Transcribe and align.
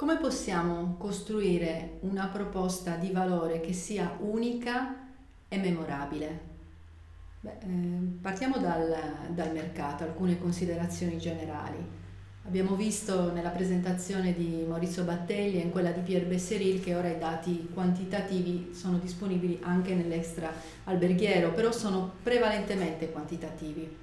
Come 0.00 0.16
possiamo 0.16 0.94
costruire 0.96 1.98
una 2.00 2.28
proposta 2.28 2.94
di 2.94 3.10
valore 3.10 3.60
che 3.60 3.74
sia 3.74 4.16
unica 4.20 4.96
e 5.46 5.58
memorabile? 5.58 6.40
Beh, 7.40 7.58
eh, 7.60 7.66
partiamo 8.22 8.56
dal, 8.56 8.96
dal 9.28 9.52
mercato, 9.52 10.04
alcune 10.04 10.38
considerazioni 10.38 11.18
generali. 11.18 11.76
Abbiamo 12.46 12.76
visto 12.76 13.30
nella 13.34 13.50
presentazione 13.50 14.32
di 14.32 14.64
Maurizio 14.66 15.04
Battelli 15.04 15.60
e 15.60 15.64
in 15.64 15.70
quella 15.70 15.90
di 15.90 16.00
Pierre 16.00 16.24
Besseril 16.24 16.82
che 16.82 16.94
ora 16.94 17.08
i 17.08 17.18
dati 17.18 17.68
quantitativi 17.70 18.70
sono 18.72 18.96
disponibili 18.96 19.58
anche 19.64 19.94
nell'extra 19.94 20.50
alberghiero, 20.84 21.52
però 21.52 21.72
sono 21.72 22.10
prevalentemente 22.22 23.10
quantitativi. 23.10 23.98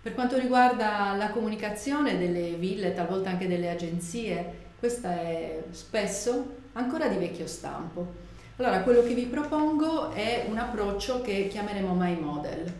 Per 0.00 0.14
quanto 0.14 0.38
riguarda 0.38 1.14
la 1.16 1.28
comunicazione 1.28 2.16
delle 2.16 2.52
ville, 2.52 2.94
talvolta 2.94 3.28
anche 3.28 3.46
delle 3.46 3.68
agenzie, 3.68 4.67
questa 4.78 5.12
è 5.12 5.64
spesso 5.72 6.56
ancora 6.72 7.08
di 7.08 7.16
vecchio 7.16 7.46
stampo. 7.46 8.26
Allora, 8.56 8.80
quello 8.82 9.02
che 9.02 9.14
vi 9.14 9.26
propongo 9.26 10.10
è 10.10 10.46
un 10.48 10.58
approccio 10.58 11.20
che 11.20 11.48
chiameremo 11.48 11.94
My 11.94 12.18
Model. 12.18 12.72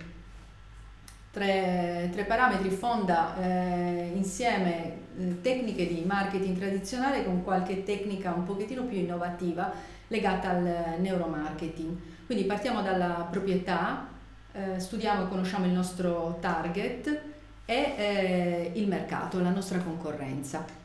Tre, 1.30 2.08
tre 2.12 2.24
parametri 2.24 2.70
fonda 2.70 3.36
eh, 3.40 4.10
insieme 4.14 4.92
eh, 5.18 5.40
tecniche 5.40 5.86
di 5.86 6.02
marketing 6.04 6.56
tradizionale 6.56 7.24
con 7.24 7.44
qualche 7.44 7.84
tecnica 7.84 8.32
un 8.32 8.44
pochettino 8.44 8.84
più 8.84 8.96
innovativa 8.96 9.72
legata 10.08 10.50
al 10.50 10.96
neuromarketing. 10.98 11.96
Quindi 12.26 12.44
partiamo 12.44 12.82
dalla 12.82 13.26
proprietà, 13.30 14.08
eh, 14.52 14.80
studiamo 14.80 15.24
e 15.24 15.28
conosciamo 15.28 15.66
il 15.66 15.72
nostro 15.72 16.38
target 16.40 17.20
e 17.64 17.94
eh, 17.96 18.72
il 18.74 18.88
mercato, 18.88 19.40
la 19.40 19.50
nostra 19.50 19.78
concorrenza. 19.78 20.77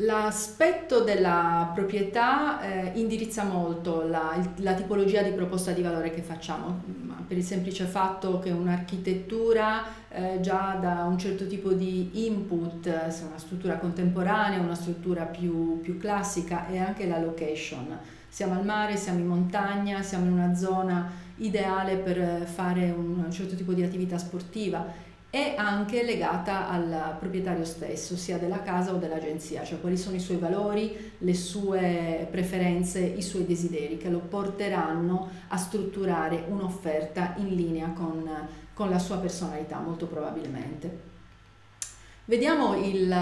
L'aspetto 0.00 1.00
della 1.00 1.70
proprietà 1.74 2.60
eh, 2.60 2.98
indirizza 3.00 3.44
molto 3.44 4.06
la, 4.06 4.38
la, 4.56 4.74
tipologia 4.74 5.22
di 5.22 5.30
proposta 5.30 5.72
di 5.72 5.80
valore 5.80 6.10
che 6.10 6.20
facciamo, 6.20 6.82
per 7.26 7.38
il 7.38 7.42
semplice 7.42 7.86
fatto 7.86 8.38
che 8.38 8.50
un'architettura 8.50 9.84
eh, 10.10 10.40
già 10.42 10.76
da 10.78 11.04
un 11.04 11.16
certo 11.16 11.46
tipo 11.46 11.72
di 11.72 12.26
input, 12.26 13.08
se 13.08 13.24
una 13.24 13.38
struttura 13.38 13.78
contemporanea, 13.78 14.60
una 14.60 14.74
struttura 14.74 15.24
più, 15.24 15.80
più 15.80 15.96
classica 15.96 16.68
e 16.68 16.76
anche 16.76 17.06
la 17.06 17.18
location. 17.18 17.98
Siamo 18.28 18.52
al 18.52 18.66
mare, 18.66 18.98
siamo 18.98 19.20
in 19.20 19.26
montagna, 19.26 20.02
siamo 20.02 20.26
in 20.26 20.32
una 20.32 20.54
zona 20.54 21.10
ideale 21.36 21.96
per 21.96 22.44
fare 22.44 22.90
un 22.90 23.30
certo 23.30 23.54
tipo 23.54 23.72
di 23.72 23.82
attività 23.82 24.18
sportiva 24.18 25.05
è 25.30 25.54
anche 25.56 26.02
legata 26.02 26.68
al 26.68 27.16
proprietario 27.18 27.64
stesso, 27.64 28.16
sia 28.16 28.38
della 28.38 28.62
casa 28.62 28.94
o 28.94 28.96
dell'agenzia, 28.96 29.64
cioè 29.64 29.80
quali 29.80 29.96
sono 29.96 30.16
i 30.16 30.20
suoi 30.20 30.38
valori, 30.38 31.12
le 31.18 31.34
sue 31.34 32.26
preferenze, 32.30 33.00
i 33.00 33.22
suoi 33.22 33.44
desideri 33.44 33.98
che 33.98 34.08
lo 34.08 34.20
porteranno 34.20 35.28
a 35.48 35.56
strutturare 35.56 36.44
un'offerta 36.48 37.34
in 37.38 37.54
linea 37.54 37.88
con, 37.88 38.28
con 38.72 38.88
la 38.88 38.98
sua 38.98 39.18
personalità, 39.18 39.78
molto 39.78 40.06
probabilmente. 40.06 41.14
Vediamo 42.28 42.74
il, 42.74 43.14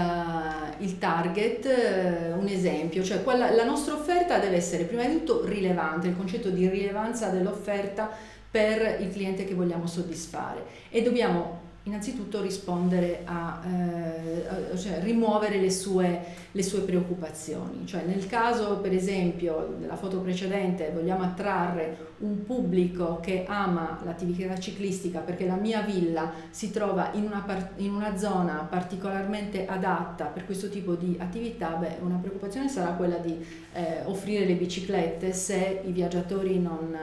il, 0.79 0.97
target, 0.97 1.65
eh, 1.65 2.31
un 2.31 2.47
esempio, 2.47 3.03
cioè 3.03 3.23
quella, 3.23 3.51
la 3.51 3.63
nostra 3.63 3.93
offerta 3.93 4.39
deve 4.39 4.55
essere 4.55 4.85
prima 4.85 5.05
di 5.05 5.17
tutto 5.17 5.45
rilevante, 5.45 6.07
il 6.07 6.17
concetto 6.17 6.49
di 6.49 6.67
rilevanza 6.67 7.29
dell'offerta 7.29 8.09
per 8.49 9.01
il 9.01 9.11
cliente 9.11 9.45
che 9.45 9.53
vogliamo 9.53 9.85
soddisfare 9.85 10.63
e 10.89 11.03
dobbiamo 11.03 11.54
innanzitutto 11.85 12.41
rispondere 12.41 13.21
a, 13.25 13.61
eh, 13.63 14.77
cioè 14.77 15.01
rimuovere 15.01 15.59
le 15.59 15.69
sue, 15.69 16.19
le 16.51 16.63
sue, 16.63 16.79
preoccupazioni. 16.81 17.85
Cioè 17.85 18.03
nel 18.05 18.25
caso 18.25 18.77
per 18.77 18.91
esempio 18.91 19.75
della 19.79 19.95
foto 19.95 20.19
precedente 20.19 20.91
vogliamo 20.91 21.23
attrarre 21.23 22.13
un 22.19 22.43
pubblico 22.43 23.19
che 23.21 23.45
ama 23.47 23.99
l'attività 24.03 24.57
ciclistica 24.57 25.19
perché 25.19 25.45
la 25.45 25.57
mia 25.57 25.81
villa 25.81 26.31
si 26.49 26.71
trova 26.71 27.11
in 27.13 27.25
una, 27.25 27.71
in 27.77 27.93
una 27.93 28.17
zona 28.17 28.65
particolarmente 28.67 29.67
adatta 29.67 30.25
per 30.25 30.45
questo 30.45 30.69
tipo 30.69 30.95
di 30.95 31.17
attività, 31.19 31.75
beh, 31.75 31.97
una 32.01 32.17
preoccupazione 32.17 32.67
sarà 32.67 32.93
quella 32.93 33.17
di 33.17 33.45
eh, 33.73 34.01
offrire 34.05 34.45
le 34.45 34.55
biciclette 34.55 35.33
se 35.33 35.81
i 35.85 35.91
viaggiatori 35.91 36.59
non, 36.59 36.97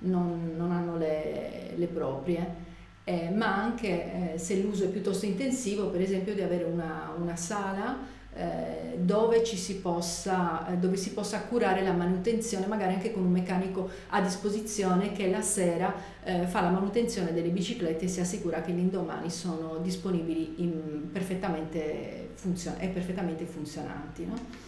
non, 0.00 0.52
non 0.56 0.70
hanno 0.70 0.96
le, 0.96 1.72
le 1.74 1.86
proprie 1.86 2.66
eh, 3.08 3.30
ma 3.30 3.54
anche 3.54 4.34
eh, 4.34 4.38
se 4.38 4.60
l'uso 4.60 4.84
è 4.84 4.88
piuttosto 4.88 5.24
intensivo, 5.24 5.86
per 5.86 6.02
esempio 6.02 6.34
di 6.34 6.42
avere 6.42 6.64
una, 6.64 7.14
una 7.18 7.36
sala 7.36 7.96
eh, 8.34 8.98
dove, 8.98 9.46
si 9.46 9.76
possa, 9.76 10.68
eh, 10.68 10.76
dove 10.76 10.98
si 10.98 11.12
possa 11.12 11.40
curare 11.40 11.82
la 11.82 11.92
manutenzione, 11.92 12.66
magari 12.66 12.92
anche 12.92 13.10
con 13.10 13.24
un 13.24 13.30
meccanico 13.30 13.88
a 14.08 14.20
disposizione 14.20 15.12
che 15.12 15.30
la 15.30 15.40
sera 15.40 15.94
eh, 16.22 16.46
fa 16.46 16.60
la 16.60 16.68
manutenzione 16.68 17.32
delle 17.32 17.48
biciclette 17.48 18.04
e 18.04 18.08
si 18.08 18.20
assicura 18.20 18.60
che 18.60 18.72
l'indomani 18.72 19.30
sono 19.30 19.78
disponibili 19.78 20.56
in, 20.58 21.10
perfettamente, 21.10 22.28
funzion- 22.34 22.76
e 22.78 22.88
perfettamente 22.88 23.46
funzionanti. 23.46 24.26
No? 24.26 24.67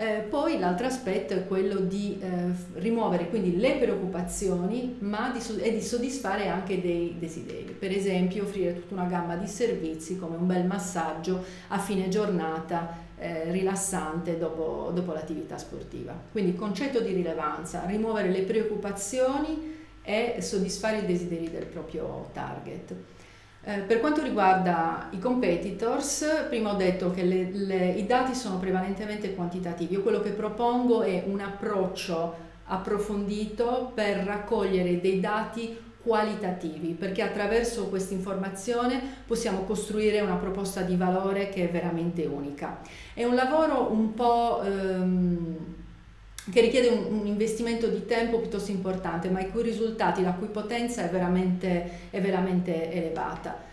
Eh, 0.00 0.20
poi 0.30 0.58
l'altro 0.58 0.86
aspetto 0.86 1.34
è 1.34 1.46
quello 1.46 1.78
di 1.78 2.18
eh, 2.22 2.80
rimuovere 2.80 3.28
quindi 3.28 3.58
le 3.58 3.76
preoccupazioni 3.76 4.96
ma 5.00 5.28
di, 5.30 5.40
e 5.60 5.74
di 5.74 5.82
soddisfare 5.82 6.48
anche 6.48 6.80
dei 6.80 7.16
desideri. 7.18 7.76
Per 7.78 7.90
esempio 7.90 8.44
offrire 8.44 8.80
tutta 8.80 8.94
una 8.94 9.04
gamma 9.04 9.36
di 9.36 9.46
servizi 9.46 10.16
come 10.16 10.36
un 10.36 10.46
bel 10.46 10.64
massaggio 10.64 11.44
a 11.68 11.78
fine 11.78 12.08
giornata 12.08 12.96
eh, 13.18 13.52
rilassante 13.52 14.38
dopo, 14.38 14.90
dopo 14.94 15.12
l'attività 15.12 15.58
sportiva. 15.58 16.18
Quindi 16.32 16.54
concetto 16.54 17.00
di 17.00 17.12
rilevanza, 17.12 17.84
rimuovere 17.84 18.30
le 18.30 18.40
preoccupazioni 18.40 19.76
e 20.02 20.36
soddisfare 20.40 21.00
i 21.00 21.04
desideri 21.04 21.50
del 21.50 21.66
proprio 21.66 22.30
target. 22.32 22.94
Eh, 23.62 23.80
per 23.80 24.00
quanto 24.00 24.22
riguarda 24.22 25.08
i 25.10 25.18
competitors, 25.18 26.46
prima 26.48 26.72
ho 26.72 26.76
detto 26.76 27.10
che 27.10 27.22
le, 27.22 27.50
le, 27.52 27.90
i 27.90 28.06
dati 28.06 28.34
sono 28.34 28.58
prevalentemente 28.58 29.34
quantitativi. 29.34 29.94
Io 29.94 30.02
quello 30.02 30.20
che 30.20 30.30
propongo 30.30 31.02
è 31.02 31.24
un 31.26 31.40
approccio 31.40 32.48
approfondito 32.64 33.92
per 33.94 34.18
raccogliere 34.24 35.00
dei 35.00 35.20
dati 35.20 35.76
qualitativi, 36.02 36.94
perché 36.94 37.20
attraverso 37.20 37.88
questa 37.88 38.14
informazione 38.14 39.02
possiamo 39.26 39.64
costruire 39.64 40.20
una 40.20 40.36
proposta 40.36 40.80
di 40.80 40.96
valore 40.96 41.50
che 41.50 41.68
è 41.68 41.70
veramente 41.70 42.24
unica. 42.24 42.80
È 43.12 43.24
un 43.24 43.34
lavoro 43.34 43.92
un 43.92 44.14
po' 44.14 44.62
ehm, 44.62 45.56
che 46.50 46.60
richiede 46.60 46.88
un, 46.88 47.20
un, 47.20 47.26
investimento 47.26 47.86
di 47.88 48.06
tempo 48.06 48.38
piuttosto 48.38 48.70
importante, 48.70 49.28
ma 49.28 49.40
i 49.40 49.50
cui 49.50 49.62
risultati, 49.62 50.22
la 50.22 50.32
cui 50.32 50.48
potenza 50.48 51.04
è 51.04 51.08
veramente, 51.08 52.08
è 52.10 52.20
veramente 52.20 52.92
elevata. 52.92 53.68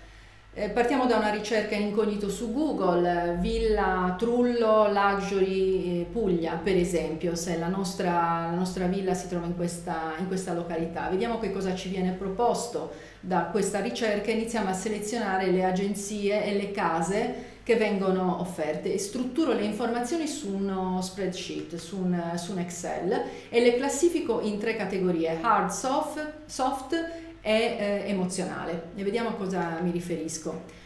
Eh, 0.59 0.69
partiamo 0.69 1.05
da 1.05 1.17
una 1.17 1.29
ricerca 1.29 1.75
in 1.75 1.83
incognito 1.83 2.29
su 2.29 2.51
Google, 2.51 3.37
Villa 3.39 4.15
Trullo 4.17 4.91
Luxury 4.91 6.01
eh, 6.01 6.05
Puglia, 6.11 6.53
per 6.53 6.75
esempio, 6.75 7.35
se 7.35 7.59
la 7.59 7.67
nostra, 7.67 8.47
la 8.49 8.55
nostra 8.55 8.87
villa 8.87 9.13
si 9.13 9.27
trova 9.27 9.45
in 9.45 9.55
questa, 9.55 10.13
in 10.17 10.25
questa 10.25 10.53
località. 10.53 11.09
Vediamo 11.09 11.37
che 11.37 11.51
cosa 11.51 11.75
ci 11.75 11.89
viene 11.89 12.13
proposto 12.13 12.91
da 13.19 13.49
questa 13.51 13.81
ricerca, 13.81 14.31
iniziamo 14.31 14.69
a 14.69 14.73
selezionare 14.73 15.51
le 15.51 15.63
agenzie 15.63 16.43
e 16.45 16.55
le 16.55 16.71
case 16.71 17.46
che 17.67 17.75
vengono 17.75 18.39
offerte 18.39 18.93
e 18.93 18.97
strutturo 18.97 19.51
le 19.51 19.65
informazioni 19.65 20.25
su 20.25 20.55
uno 20.55 21.01
spreadsheet, 21.01 21.75
su 21.75 21.97
un, 21.97 22.31
su 22.37 22.53
un 22.53 22.59
Excel 22.59 23.23
e 23.49 23.59
le 23.59 23.75
classifico 23.75 24.39
in 24.39 24.57
tre 24.57 24.77
categorie, 24.77 25.39
hard, 25.41 25.69
soft, 25.69 26.45
soft 26.45 26.93
e 27.41 27.51
eh, 27.51 28.03
emozionale. 28.05 28.91
E 28.95 29.03
vediamo 29.03 29.27
a 29.27 29.33
cosa 29.33 29.79
mi 29.81 29.91
riferisco. 29.91 30.85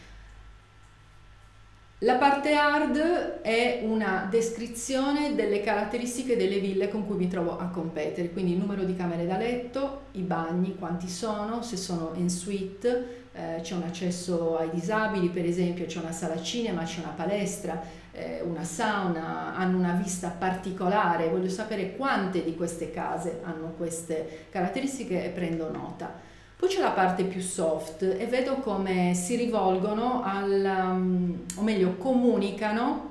La 2.04 2.16
parte 2.16 2.52
hard 2.54 2.98
è 3.42 3.82
una 3.84 4.26
descrizione 4.28 5.36
delle 5.36 5.60
caratteristiche 5.60 6.36
delle 6.36 6.58
ville 6.58 6.88
con 6.88 7.06
cui 7.06 7.14
mi 7.14 7.28
trovo 7.28 7.56
a 7.56 7.66
competere, 7.66 8.32
quindi 8.32 8.54
il 8.54 8.58
numero 8.58 8.82
di 8.82 8.96
camere 8.96 9.24
da 9.24 9.36
letto, 9.36 10.06
i 10.12 10.22
bagni, 10.22 10.74
quanti 10.74 11.08
sono, 11.08 11.62
se 11.62 11.76
sono 11.76 12.10
in 12.14 12.28
suite, 12.28 13.26
eh, 13.32 13.60
c'è 13.60 13.76
un 13.76 13.84
accesso 13.84 14.58
ai 14.58 14.70
disabili, 14.70 15.28
per 15.28 15.44
esempio 15.44 15.86
c'è 15.86 16.00
una 16.00 16.10
sala 16.10 16.42
cinema, 16.42 16.82
c'è 16.82 17.02
una 17.02 17.12
palestra, 17.14 17.80
eh, 18.10 18.40
una 18.42 18.64
sauna, 18.64 19.54
hanno 19.54 19.78
una 19.78 19.92
vista 19.92 20.34
particolare, 20.36 21.28
voglio 21.28 21.50
sapere 21.50 21.94
quante 21.94 22.42
di 22.42 22.56
queste 22.56 22.90
case 22.90 23.42
hanno 23.44 23.74
queste 23.76 24.46
caratteristiche 24.50 25.24
e 25.24 25.28
prendo 25.28 25.70
nota. 25.70 26.30
Poi 26.62 26.70
c'è 26.70 26.80
la 26.80 26.90
parte 26.90 27.24
più 27.24 27.40
soft 27.40 28.04
e 28.04 28.24
vedo 28.26 28.54
come 28.58 29.14
si 29.14 29.34
rivolgono 29.34 30.22
al, 30.22 30.62
um, 30.62 31.40
o 31.56 31.62
meglio 31.62 31.96
comunicano 31.96 33.10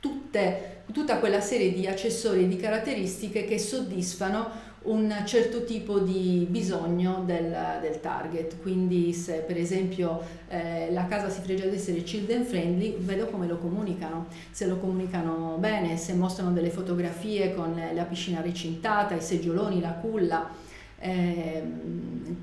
tutte, 0.00 0.84
tutta 0.90 1.18
quella 1.18 1.42
serie 1.42 1.74
di 1.74 1.86
accessori 1.86 2.44
e 2.44 2.48
di 2.48 2.56
caratteristiche 2.56 3.44
che 3.44 3.58
soddisfano 3.58 4.48
un 4.84 5.14
certo 5.26 5.64
tipo 5.64 5.98
di 5.98 6.46
bisogno 6.48 7.22
del, 7.26 7.54
del 7.82 8.00
target. 8.00 8.56
Quindi 8.62 9.12
se 9.12 9.40
per 9.46 9.58
esempio 9.58 10.22
eh, 10.48 10.90
la 10.90 11.04
casa 11.04 11.28
si 11.28 11.42
fregia 11.42 11.66
di 11.66 11.76
essere 11.76 12.02
children 12.02 12.46
friendly, 12.46 12.96
vedo 12.98 13.26
come 13.26 13.46
lo 13.46 13.58
comunicano, 13.58 14.28
se 14.50 14.64
lo 14.64 14.78
comunicano 14.78 15.56
bene, 15.58 15.98
se 15.98 16.14
mostrano 16.14 16.52
delle 16.52 16.70
fotografie 16.70 17.54
con 17.54 17.78
la 17.92 18.04
piscina 18.04 18.40
recintata, 18.40 19.14
i 19.14 19.20
seggioloni, 19.20 19.82
la 19.82 19.92
culla. 19.92 20.62
Eh, 21.04 21.62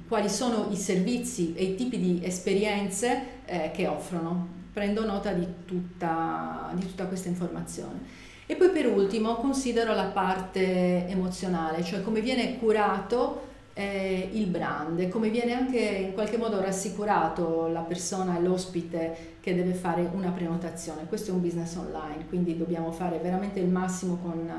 quali 0.07 0.29
sono 0.29 0.67
i 0.69 0.75
servizi 0.75 1.55
e 1.55 1.63
i 1.63 1.75
tipi 1.75 1.97
di 1.97 2.21
esperienze 2.23 3.23
eh, 3.45 3.71
che 3.73 3.87
offrono. 3.87 4.59
Prendo 4.71 5.03
nota 5.03 5.31
di 5.31 5.47
tutta, 5.65 6.69
di 6.75 6.85
tutta 6.85 7.05
questa 7.05 7.27
informazione. 7.27 7.99
E 8.45 8.55
poi 8.55 8.69
per 8.69 8.85
ultimo 8.87 9.35
considero 9.35 9.95
la 9.95 10.05
parte 10.05 11.07
emozionale, 11.07 11.83
cioè 11.83 12.03
come 12.03 12.21
viene 12.21 12.57
curato 12.59 13.49
eh, 13.73 14.29
il 14.33 14.45
brand, 14.45 15.09
come 15.09 15.29
viene 15.29 15.53
anche 15.53 15.79
in 15.79 16.13
qualche 16.13 16.37
modo 16.37 16.61
rassicurato 16.61 17.67
la 17.67 17.81
persona, 17.81 18.37
l'ospite 18.39 19.37
che 19.39 19.55
deve 19.55 19.73
fare 19.73 20.07
una 20.13 20.29
prenotazione. 20.29 21.07
Questo 21.07 21.31
è 21.31 21.33
un 21.33 21.41
business 21.41 21.75
online, 21.75 22.27
quindi 22.27 22.57
dobbiamo 22.57 22.91
fare 22.91 23.17
veramente 23.17 23.59
il 23.59 23.69
massimo 23.69 24.17
con 24.17 24.49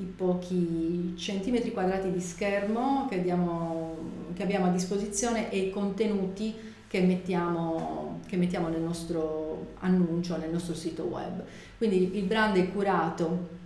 i 0.00 0.04
pochi 0.04 1.14
centimetri 1.16 1.72
quadrati 1.72 2.10
di 2.10 2.20
schermo 2.20 3.06
che, 3.08 3.22
diamo, 3.22 3.96
che 4.34 4.42
abbiamo 4.42 4.66
a 4.66 4.70
disposizione 4.70 5.50
e 5.50 5.58
i 5.58 5.70
contenuti 5.70 6.54
che 6.88 7.00
mettiamo, 7.02 8.20
che 8.26 8.36
mettiamo 8.36 8.68
nel 8.68 8.80
nostro 8.80 9.74
annuncio, 9.80 10.36
nel 10.38 10.50
nostro 10.50 10.74
sito 10.74 11.04
web. 11.04 11.44
Quindi 11.78 12.16
il 12.16 12.24
brand 12.24 12.56
è 12.56 12.72
curato, 12.72 13.58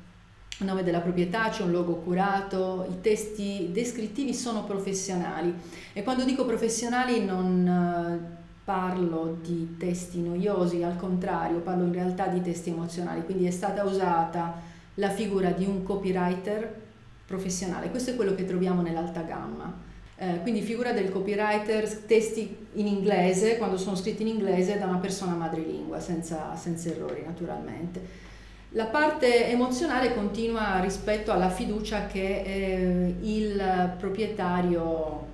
il 0.59 0.67
nome 0.67 0.83
della 0.83 1.01
proprietà, 1.01 1.49
c'è 1.49 1.63
un 1.63 1.71
logo 1.71 1.95
curato, 1.97 2.87
i 2.91 3.01
testi 3.01 3.71
descrittivi 3.73 4.35
sono 4.35 4.65
professionali 4.65 5.55
e 5.93 6.03
quando 6.03 6.25
dico 6.25 6.45
professionali 6.45 7.25
non 7.25 7.67
eh, 7.67 8.43
parlo 8.65 9.39
di 9.43 9.77
testi 9.79 10.21
noiosi, 10.21 10.83
al 10.83 10.97
contrario, 10.97 11.61
parlo 11.61 11.85
in 11.85 11.93
realtà 11.93 12.27
di 12.27 12.41
testi 12.41 12.71
emozionali, 12.71 13.25
quindi 13.25 13.47
è 13.47 13.51
stata 13.51 13.85
usata 13.85 14.73
la 14.95 15.11
figura 15.11 15.51
di 15.51 15.65
un 15.65 15.83
copywriter 15.83 16.83
professionale, 17.27 17.91
questo 17.91 18.11
è 18.11 18.17
quello 18.17 18.35
che 18.35 18.45
troviamo 18.45 18.83
nell'alta 18.83 19.23
gamma. 19.23 19.93
Eh, 20.17 20.41
quindi 20.43 20.63
figura 20.63 20.93
del 20.93 21.11
copywriter, 21.11 21.89
testi 22.07 22.57
in 22.75 22.87
inglese, 22.87 23.59
quando 23.59 23.77
sono 23.77 23.97
scritti 23.97 24.23
in 24.23 24.29
inglese 24.29 24.79
da 24.79 24.87
una 24.87 24.99
persona 24.99 25.35
madrelingua, 25.35 25.99
senza, 25.99 26.55
senza 26.55 26.89
errori 26.89 27.23
naturalmente. 27.25 28.23
La 28.71 28.87
parte 28.87 29.49
emozionale 29.49 30.15
continua 30.15 30.81
rispetto 30.81 31.33
alla 31.33 31.51
fiducia 31.51 32.07
che 32.07 32.43
eh, 32.43 33.15
il 33.21 33.95
proprietario 33.99 35.27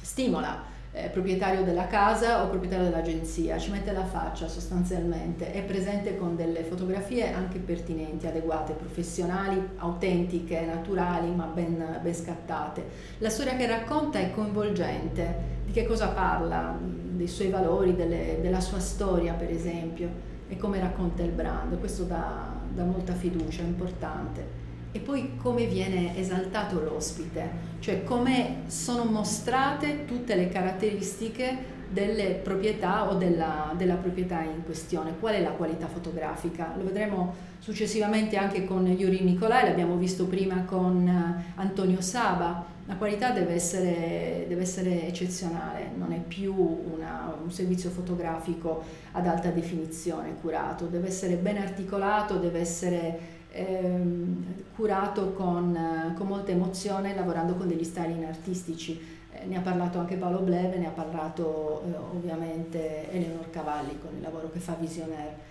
stimola 0.00 0.62
eh, 0.92 1.08
proprietario 1.08 1.62
della 1.62 1.86
casa 1.86 2.42
o 2.42 2.48
proprietario 2.48 2.86
dell'agenzia, 2.86 3.58
ci 3.58 3.70
mette 3.70 3.92
la 3.92 4.04
faccia 4.04 4.48
sostanzialmente, 4.48 5.52
è 5.52 5.62
presente 5.62 6.16
con 6.16 6.34
delle 6.34 6.64
fotografie 6.64 7.32
anche 7.32 7.58
pertinenti, 7.58 8.26
adeguate, 8.26 8.72
professionali, 8.72 9.60
autentiche, 9.76 10.60
naturali, 10.62 11.30
ma 11.30 11.44
ben, 11.44 12.00
ben 12.02 12.14
scattate. 12.14 12.84
La 13.18 13.30
storia 13.30 13.56
che 13.56 13.66
racconta 13.66 14.18
è 14.18 14.32
coinvolgente, 14.32 15.58
di 15.66 15.72
che 15.72 15.86
cosa 15.86 16.08
parla, 16.08 16.76
dei 16.80 17.28
suoi 17.28 17.50
valori, 17.50 17.94
delle, 17.94 18.38
della 18.40 18.60
sua 18.60 18.80
storia 18.80 19.34
per 19.34 19.50
esempio, 19.50 20.28
e 20.48 20.56
come 20.56 20.80
racconta 20.80 21.22
il 21.22 21.30
brand, 21.30 21.78
questo 21.78 22.02
dà, 22.02 22.52
dà 22.74 22.82
molta 22.82 23.12
fiducia, 23.14 23.62
è 23.62 23.66
importante 23.66 24.59
e 24.92 24.98
poi 24.98 25.36
come 25.36 25.66
viene 25.66 26.16
esaltato 26.18 26.80
l'ospite, 26.80 27.68
cioè 27.78 28.02
come 28.02 28.62
sono 28.66 29.04
mostrate 29.04 30.04
tutte 30.04 30.34
le 30.34 30.48
caratteristiche 30.48 31.78
delle 31.90 32.40
proprietà 32.42 33.10
o 33.10 33.14
della, 33.14 33.74
della, 33.76 33.96
proprietà 33.96 34.42
in 34.42 34.64
questione, 34.64 35.14
qual 35.18 35.34
è 35.34 35.42
la 35.42 35.50
qualità 35.50 35.88
fotografica. 35.88 36.74
Lo 36.76 36.84
vedremo 36.84 37.34
successivamente 37.58 38.36
anche 38.36 38.64
con 38.64 38.86
Yuri 38.86 39.22
Nicolai, 39.22 39.64
l'abbiamo 39.64 39.96
visto 39.96 40.26
prima 40.26 40.64
con 40.64 41.06
eh, 41.06 41.52
Antonio 41.56 42.00
Saba. 42.00 42.78
La 42.86 42.94
qualità 42.94 43.30
deve 43.30 43.54
essere, 43.54 44.46
deve 44.48 44.62
essere 44.62 45.06
eccezionale, 45.06 45.90
non 45.96 46.12
è 46.12 46.18
più 46.18 46.52
una, 46.54 47.36
un 47.40 47.50
servizio 47.50 47.90
fotografico 47.90 48.82
ad 49.12 49.26
alta 49.26 49.50
definizione 49.50 50.34
curato, 50.40 50.86
deve 50.86 51.06
essere 51.08 51.34
ben 51.34 51.58
articolato, 51.58 52.38
deve 52.38 52.60
essere 52.60 53.38
ehm, 53.52 54.44
curato 54.74 55.32
con, 55.32 56.14
con, 56.16 56.26
molta 56.26 56.50
emozione 56.50 57.14
lavorando 57.14 57.54
con 57.54 57.68
degli 57.68 57.84
styling 57.84 58.24
artistici. 58.24 59.18
Eh, 59.32 59.46
ne 59.46 59.56
ha 59.56 59.60
parlato 59.60 59.98
anche 59.98 60.16
Paolo 60.16 60.40
Bleve, 60.40 60.76
ne 60.76 60.86
ha 60.86 60.90
parlato 60.90 61.82
eh, 61.86 61.96
ovviamente 62.16 63.10
Eleonor 63.12 63.50
Cavalli 63.50 63.98
con 64.00 64.14
il 64.14 64.22
lavoro 64.22 64.50
che 64.50 64.58
fa 64.58 64.74
Visionaire. 64.78 65.48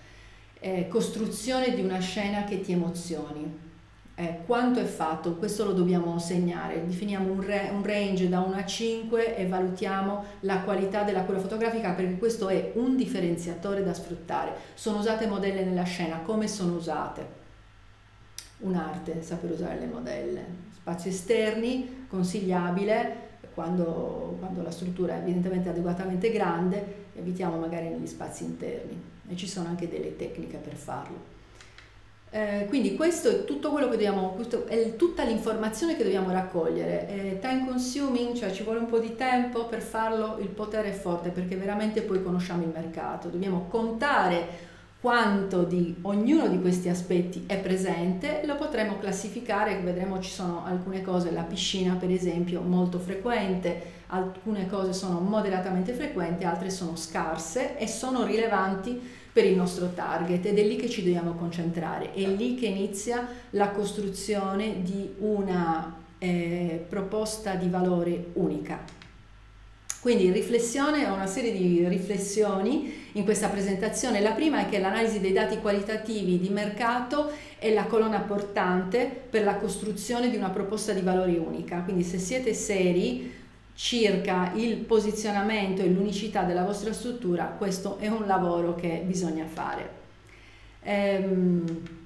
Eh, 0.58 0.88
costruzione 0.88 1.74
di 1.74 1.80
una 1.80 1.98
scena 2.00 2.44
che 2.44 2.60
ti 2.60 2.72
emozioni. 2.72 3.68
Eh, 4.16 4.40
quanto 4.44 4.80
è 4.80 4.84
fatto? 4.84 5.36
Questo 5.36 5.64
lo 5.64 5.72
dobbiamo 5.72 6.18
segnare, 6.18 6.84
definiamo 6.84 7.32
un, 7.32 7.40
re, 7.40 7.70
un, 7.72 7.82
range 7.82 8.28
da 8.28 8.40
1 8.40 8.54
a 8.54 8.66
5 8.66 9.34
e 9.34 9.46
valutiamo 9.46 10.24
la 10.40 10.60
qualità 10.60 11.04
della 11.04 11.22
cura 11.22 11.38
fotografica 11.38 11.92
perché 11.92 12.18
questo 12.18 12.50
è 12.50 12.72
un 12.74 12.96
differenziatore 12.96 13.82
da 13.82 13.94
sfruttare. 13.94 14.52
Sono 14.74 14.98
usate 14.98 15.26
modelle 15.26 15.64
nella 15.64 15.84
scena, 15.84 16.18
come 16.18 16.48
sono 16.48 16.74
usate? 16.74 17.39
Un'arte 18.60 19.22
saper 19.22 19.50
usare 19.50 19.78
le 19.78 19.86
modelle. 19.86 20.44
Spazi 20.72 21.08
esterni, 21.08 22.06
consigliabile, 22.08 23.28
quando, 23.54 24.36
quando, 24.38 24.62
la 24.62 24.70
struttura 24.70 25.14
è 25.14 25.18
evidentemente 25.18 25.68
adeguatamente 25.68 26.30
grande, 26.30 27.08
evitiamo 27.14 27.58
magari 27.58 27.88
negli 27.88 28.06
spazi 28.06 28.44
interni 28.44 28.98
e 29.28 29.36
ci 29.36 29.46
sono 29.48 29.68
anche 29.68 29.88
delle 29.88 30.16
tecniche 30.16 30.56
per 30.56 30.74
farlo. 30.74 31.38
Eh, 32.32 32.66
quindi 32.68 32.94
questo 32.94 33.28
è 33.28 33.44
tutto 33.44 33.70
quello 33.70 33.88
che 33.88 33.96
dobbiamo, 33.96 34.36
è 34.68 34.94
tutta 34.94 35.24
l'informazione 35.24 35.96
che 35.96 36.04
dobbiamo 36.04 36.30
raccogliere. 36.30 37.06
È 37.06 37.38
time 37.40 37.66
consuming, 37.66 38.34
cioè 38.34 38.52
ci 38.52 38.62
vuole 38.62 38.78
un 38.78 38.86
po' 38.86 39.00
di 39.00 39.16
tempo 39.16 39.66
per 39.66 39.82
farlo, 39.82 40.38
il 40.38 40.48
potere 40.48 40.90
è 40.90 40.92
forte 40.92 41.30
perché 41.30 41.56
veramente 41.56 42.02
poi 42.02 42.22
conosciamo 42.22 42.62
il 42.62 42.70
mercato, 42.72 43.28
dobbiamo 43.28 43.66
contare 43.68 44.68
quanto 45.00 45.62
di 45.62 45.96
ognuno 46.02 46.46
di 46.48 46.60
questi 46.60 46.90
aspetti 46.90 47.44
è 47.46 47.58
presente, 47.58 48.42
lo 48.44 48.56
potremo 48.56 48.98
classificare, 48.98 49.80
vedremo 49.80 50.20
ci 50.20 50.30
sono 50.30 50.62
alcune 50.64 51.00
cose, 51.00 51.30
la 51.30 51.42
piscina 51.42 51.94
per 51.94 52.10
esempio 52.10 52.60
molto 52.60 52.98
frequente, 52.98 53.98
alcune 54.08 54.68
cose 54.68 54.92
sono 54.92 55.20
moderatamente 55.20 55.94
frequenti, 55.94 56.44
altre 56.44 56.68
sono 56.68 56.96
scarse 56.96 57.78
e 57.78 57.86
sono 57.86 58.24
rilevanti 58.24 59.18
per 59.32 59.46
il 59.46 59.56
nostro 59.56 59.90
target 59.94 60.44
ed 60.44 60.58
è 60.58 60.64
lì 60.64 60.76
che 60.76 60.90
ci 60.90 61.02
dobbiamo 61.02 61.32
concentrare, 61.32 62.12
è 62.12 62.26
lì 62.26 62.56
che 62.56 62.66
inizia 62.66 63.26
la 63.50 63.70
costruzione 63.70 64.82
di 64.82 65.14
una 65.20 65.96
eh, 66.18 66.84
proposta 66.86 67.54
di 67.54 67.70
valore 67.70 68.26
unica. 68.34 68.99
Quindi 70.00 70.30
riflessione, 70.32 71.06
ho 71.06 71.12
una 71.12 71.26
serie 71.26 71.52
di 71.52 71.86
riflessioni 71.86 73.08
in 73.12 73.24
questa 73.24 73.48
presentazione. 73.48 74.20
La 74.20 74.32
prima 74.32 74.60
è 74.60 74.68
che 74.68 74.78
l'analisi 74.78 75.20
dei 75.20 75.32
dati 75.32 75.58
qualitativi 75.58 76.38
di 76.38 76.48
mercato 76.48 77.30
è 77.58 77.70
la 77.74 77.84
colonna 77.84 78.20
portante 78.20 79.04
per 79.28 79.44
la 79.44 79.56
costruzione 79.56 80.30
di 80.30 80.36
una 80.36 80.48
proposta 80.48 80.94
di 80.94 81.02
valori 81.02 81.36
unica. 81.36 81.82
Quindi 81.82 82.02
se 82.02 82.18
siete 82.18 82.54
seri 82.54 83.30
circa 83.74 84.52
il 84.54 84.76
posizionamento 84.76 85.82
e 85.82 85.88
l'unicità 85.88 86.44
della 86.44 86.64
vostra 86.64 86.94
struttura, 86.94 87.54
questo 87.58 87.98
è 87.98 88.08
un 88.08 88.26
lavoro 88.26 88.74
che 88.74 89.02
bisogna 89.04 89.44
fare. 89.44 89.98
Ehm, 90.82 91.99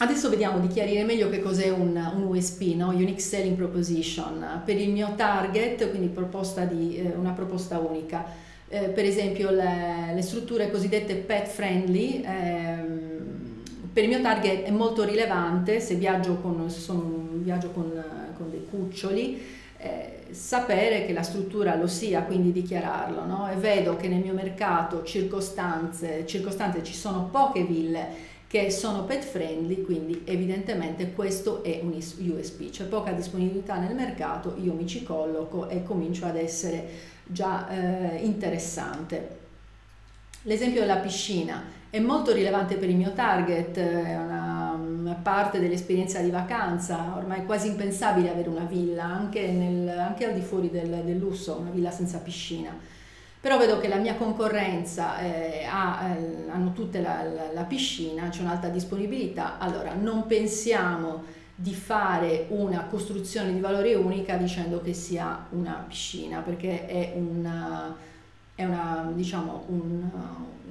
Adesso 0.00 0.28
vediamo 0.28 0.60
di 0.60 0.68
chiarire 0.68 1.02
meglio 1.02 1.28
che 1.28 1.42
cos'è 1.42 1.70
un, 1.70 1.96
un 1.96 2.22
USP, 2.22 2.74
no? 2.76 2.90
Unique 2.90 3.18
Selling 3.18 3.56
Proposition, 3.56 4.62
per 4.64 4.80
il 4.80 4.90
mio 4.90 5.14
target, 5.16 5.90
quindi 5.90 6.06
proposta 6.06 6.64
di, 6.64 6.98
eh, 6.98 7.14
una 7.16 7.32
proposta 7.32 7.80
unica. 7.80 8.24
Eh, 8.68 8.90
per 8.90 9.04
esempio 9.04 9.50
le, 9.50 10.12
le, 10.14 10.22
strutture 10.22 10.70
cosiddette 10.70 11.16
pet 11.16 11.48
friendly, 11.48 12.22
ehm, 12.24 13.62
per 13.92 14.04
il 14.04 14.10
mio 14.10 14.20
target 14.20 14.66
è 14.66 14.70
molto 14.70 15.02
rilevante 15.02 15.80
se 15.80 15.96
viaggio 15.96 16.36
con, 16.36 16.70
sono, 16.70 17.30
viaggio 17.32 17.70
con, 17.70 17.90
con 18.36 18.50
dei 18.50 18.66
cuccioli, 18.70 19.42
eh, 19.78 20.26
sapere 20.30 21.06
che 21.06 21.12
la 21.12 21.22
struttura 21.22 21.74
lo 21.74 21.88
sia, 21.88 22.22
quindi 22.22 22.52
dichiararlo. 22.52 23.24
No? 23.24 23.50
E 23.50 23.56
vedo 23.56 23.96
che 23.96 24.06
nel 24.06 24.20
mio 24.20 24.34
mercato 24.34 25.02
circostanze, 25.02 26.24
circostanze 26.24 26.84
ci 26.84 26.94
sono 26.94 27.28
poche 27.32 27.64
ville 27.64 28.27
che 28.48 28.70
sono 28.70 29.04
pet 29.04 29.24
friendly, 29.24 29.82
quindi 29.82 30.22
evidentemente 30.24 31.12
questo 31.12 31.62
è 31.62 31.80
un 31.82 31.92
USP, 31.92 32.70
c'è 32.70 32.84
poca 32.84 33.12
disponibilità 33.12 33.76
nel 33.76 33.94
mercato, 33.94 34.56
io 34.60 34.72
mi 34.72 34.86
ci 34.86 35.02
colloco 35.02 35.68
e 35.68 35.84
comincio 35.84 36.24
ad 36.24 36.36
essere 36.36 36.88
già 37.24 37.68
eh, 37.68 38.24
interessante. 38.24 39.36
L'esempio 40.42 40.80
della 40.80 40.96
piscina 40.96 41.62
è 41.90 41.98
molto 42.00 42.32
rilevante 42.32 42.76
per 42.76 42.88
il 42.88 42.96
mio 42.96 43.12
target, 43.12 43.78
è 43.78 44.16
una, 44.16 44.72
una 44.72 45.14
parte 45.14 45.60
dell'esperienza 45.60 46.20
di 46.20 46.30
vacanza, 46.30 47.16
ormai 47.16 47.40
è 47.40 47.44
quasi 47.44 47.68
impensabile 47.68 48.30
avere 48.30 48.48
una 48.48 48.64
villa, 48.64 49.04
anche, 49.04 49.46
nel, 49.48 49.88
anche 49.90 50.24
al 50.24 50.32
di 50.32 50.40
fuori 50.40 50.70
del, 50.70 51.02
del, 51.04 51.18
lusso, 51.18 51.58
una 51.58 51.70
villa 51.70 51.90
senza 51.90 52.18
piscina. 52.18 52.96
Però 53.40 53.56
vedo 53.56 53.78
che 53.78 53.88
la 53.88 53.96
mia 53.96 54.16
concorrenza 54.16 55.20
eh, 55.20 55.64
ha, 55.64 56.08
eh, 56.08 56.50
hanno 56.50 56.72
tutte 56.72 57.00
la, 57.00 57.22
la, 57.22 57.52
la 57.52 57.62
piscina, 57.62 58.28
c'è 58.28 58.40
un'alta 58.42 58.68
disponibilità, 58.68 59.58
allora 59.58 59.94
non 59.94 60.26
pensiamo 60.26 61.22
di 61.54 61.74
fare 61.74 62.46
una 62.48 62.84
costruzione 62.84 63.52
di 63.52 63.60
valore 63.60 63.94
unica 63.94 64.36
dicendo 64.36 64.80
che 64.80 64.92
sia 64.92 65.46
una 65.50 65.84
piscina, 65.86 66.40
perché 66.40 66.86
è 66.86 67.12
una 67.16 68.06
è 68.58 68.64
una, 68.64 69.08
diciamo, 69.14 69.66
un, 69.68 70.10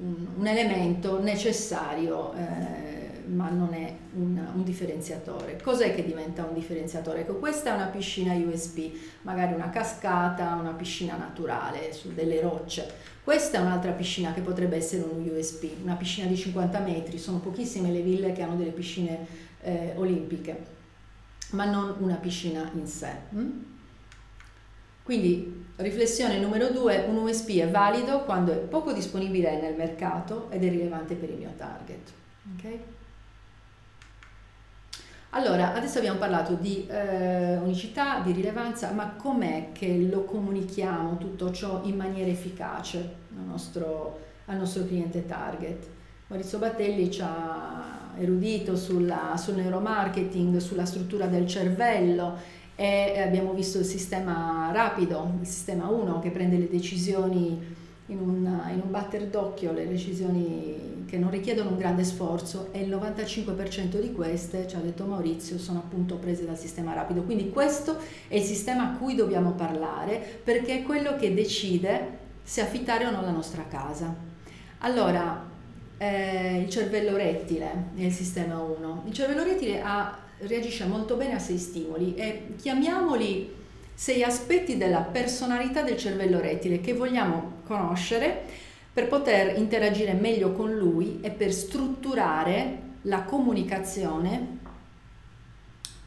un, 0.02 0.26
un, 0.36 0.46
elemento 0.46 1.22
necessario, 1.22 2.34
eh, 2.34 2.97
ma 3.28 3.48
non 3.50 3.74
è 3.74 3.94
un, 4.14 4.40
un, 4.54 4.64
differenziatore. 4.64 5.60
Cos'è 5.62 5.94
che 5.94 6.04
diventa 6.04 6.44
un 6.44 6.54
differenziatore? 6.54 7.20
Ecco, 7.20 7.34
questa 7.36 7.70
è 7.70 7.74
una 7.74 7.86
piscina 7.86 8.34
USB, 8.34 8.90
magari 9.22 9.54
una 9.54 9.70
cascata, 9.70 10.54
una 10.54 10.72
piscina 10.72 11.16
naturale 11.16 11.92
su 11.92 12.12
delle 12.12 12.40
rocce. 12.40 12.90
Questa 13.22 13.58
è 13.58 13.60
un'altra 13.60 13.92
piscina 13.92 14.32
che 14.32 14.40
potrebbe 14.40 14.76
essere 14.76 15.02
un 15.02 15.28
USB, 15.28 15.64
una 15.82 15.96
piscina 15.96 16.26
di 16.26 16.36
50 16.36 16.78
metri, 16.80 17.18
sono 17.18 17.38
pochissime 17.38 17.90
le 17.90 18.00
ville 18.00 18.32
che 18.32 18.42
hanno 18.42 18.56
delle 18.56 18.70
piscine 18.70 19.26
eh, 19.60 19.92
olimpiche, 19.96 20.64
ma 21.50 21.64
non 21.66 21.96
una 21.98 22.16
piscina 22.16 22.70
in 22.74 22.86
sé. 22.86 23.10
Hm? 23.30 23.50
Quindi 25.02 25.66
riflessione 25.76 26.38
numero 26.38 26.68
due, 26.70 27.04
un 27.08 27.16
USB 27.16 27.50
è 27.58 27.68
valido 27.68 28.24
quando 28.24 28.52
è 28.52 28.56
poco 28.56 28.92
disponibile 28.92 29.60
nel 29.60 29.74
mercato 29.74 30.50
ed 30.50 30.64
è 30.64 30.68
rilevante 30.68 31.14
per 31.14 31.30
il 31.30 31.36
mio 31.36 31.52
target. 31.56 32.12
Okay? 32.56 32.80
Allora, 35.30 35.74
adesso 35.74 35.98
abbiamo 35.98 36.18
parlato 36.18 36.54
di 36.54 36.86
eh, 36.88 37.56
unicità, 37.58 38.20
di 38.20 38.32
rilevanza, 38.32 38.92
ma 38.92 39.10
com'è 39.10 39.72
che 39.72 40.08
lo 40.10 40.24
comunichiamo 40.24 41.18
tutto 41.18 41.52
ciò 41.52 41.82
in 41.84 41.96
maniera 41.96 42.30
efficace 42.30 42.98
al 43.36 43.44
nostro, 43.44 44.20
al 44.46 44.56
nostro 44.56 44.86
cliente 44.86 45.26
target? 45.26 45.86
Maurizio 46.28 46.58
Battelli 46.58 47.10
ci 47.10 47.20
ha 47.22 48.12
erudito 48.16 48.74
sulla, 48.74 49.34
sul 49.36 49.56
neuromarketing, 49.56 50.56
sulla 50.56 50.86
struttura 50.86 51.26
del 51.26 51.46
cervello 51.46 52.36
e 52.74 53.20
abbiamo 53.20 53.52
visto 53.52 53.78
il 53.78 53.84
sistema 53.84 54.70
rapido, 54.72 55.34
il 55.40 55.46
sistema 55.46 55.88
1 55.88 56.20
che 56.20 56.30
prende 56.30 56.56
le 56.56 56.70
decisioni 56.70 57.76
in 58.06 58.18
un, 58.18 58.60
in 58.72 58.80
un 58.82 58.90
batter 58.90 59.26
d'occhio, 59.26 59.72
le 59.72 59.86
decisioni 59.86 60.97
che 61.08 61.16
non 61.16 61.30
richiedono 61.30 61.70
un 61.70 61.78
grande 61.78 62.04
sforzo 62.04 62.68
e 62.72 62.80
il 62.80 62.90
95% 62.90 63.98
di 63.98 64.12
queste, 64.12 64.68
ci 64.68 64.76
ha 64.76 64.80
detto 64.80 65.04
Maurizio, 65.04 65.58
sono 65.58 65.78
appunto 65.78 66.16
prese 66.16 66.44
dal 66.44 66.58
sistema 66.58 66.92
rapido. 66.92 67.22
Quindi 67.22 67.48
questo 67.48 67.96
è 68.28 68.36
il 68.36 68.42
sistema 68.42 68.92
a 68.92 68.96
cui 68.98 69.14
dobbiamo 69.14 69.52
parlare 69.52 70.40
perché 70.44 70.80
è 70.80 70.82
quello 70.82 71.16
che 71.16 71.32
decide 71.32 72.26
se 72.42 72.60
affittare 72.60 73.06
o 73.06 73.10
no 73.10 73.22
la 73.22 73.30
nostra 73.30 73.64
casa. 73.66 74.14
Allora, 74.80 75.46
eh, 75.96 76.60
il 76.60 76.68
cervello 76.68 77.16
rettile 77.16 77.86
il 77.96 78.12
sistema 78.12 78.58
1. 78.58 79.04
Il 79.06 79.12
cervello 79.12 79.42
rettile 79.42 79.80
ha 79.80 80.16
reagisce 80.40 80.84
molto 80.84 81.16
bene 81.16 81.34
a 81.34 81.38
sei 81.38 81.58
stimoli 81.58 82.14
e 82.14 82.54
chiamiamoli 82.60 83.56
sei 83.94 84.22
aspetti 84.22 84.76
della 84.76 85.00
personalità 85.00 85.82
del 85.82 85.96
cervello 85.96 86.38
rettile 86.38 86.80
che 86.80 86.92
vogliamo 86.92 87.62
conoscere 87.66 88.66
per 88.98 89.06
poter 89.06 89.56
interagire 89.56 90.12
meglio 90.12 90.50
con 90.50 90.74
lui 90.74 91.20
e 91.22 91.30
per 91.30 91.52
strutturare 91.52 92.78
la 93.02 93.22
comunicazione 93.22 94.58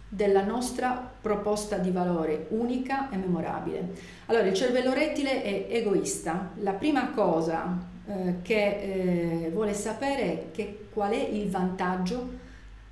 della 0.10 0.44
nostra 0.44 1.10
proposta 1.22 1.78
di 1.78 1.90
valore 1.90 2.48
unica 2.50 3.10
e 3.10 3.16
memorabile. 3.16 3.94
Allora, 4.26 4.46
il 4.46 4.54
cervello 4.54 4.92
rettile 4.92 5.42
è 5.42 5.68
egoista. 5.70 6.52
La 6.56 6.74
prima 6.74 7.12
cosa 7.12 7.78
eh, 8.06 8.36
che 8.42 9.46
eh, 9.46 9.50
vuole 9.54 9.74
sapere 9.74 10.22
è 10.24 10.52
che 10.52 10.88
qual 10.92 11.14
è 11.14 11.30
il 11.30 11.50
vantaggio 11.50 12.28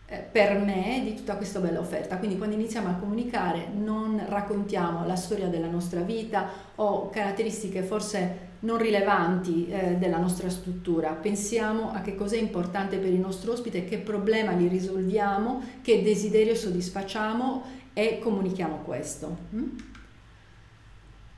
eh, 0.06 0.20
per 0.20 0.60
me 0.60 1.02
di 1.04 1.14
tutta 1.14 1.36
questa 1.36 1.60
bella 1.60 1.82
offerta. 1.82 2.16
Quindi 2.16 2.38
quando 2.38 2.56
iniziamo 2.56 2.88
a 2.88 2.94
comunicare 2.94 3.68
non 3.74 4.24
raccontiamo 4.30 5.06
la 5.06 5.18
storia 5.18 5.48
della 5.48 5.68
nostra 5.68 6.00
vita 6.00 6.48
o 6.76 7.10
caratteristiche 7.10 7.82
forse 7.82 8.48
non 8.62 8.78
rilevanti 8.78 9.68
eh, 9.70 9.96
della 9.98 10.18
nostra 10.18 10.50
struttura, 10.50 11.12
pensiamo 11.12 11.92
a 11.92 12.02
che 12.02 12.16
cosa 12.16 12.36
è 12.36 12.40
importante 12.40 12.98
per 12.98 13.10
il 13.10 13.20
nostro 13.20 13.54
ospite, 13.54 13.86
che 13.86 14.00
problema 14.00 14.52
li 14.52 14.68
risolviamo, 14.68 15.64
che 15.82 16.04
desiderio 16.04 16.56
soddisfacciamo 16.56 17.64
e 17.94 18.20
comunichiamo 18.20 18.82
questo. 18.84 19.38
Mm? 19.56 19.68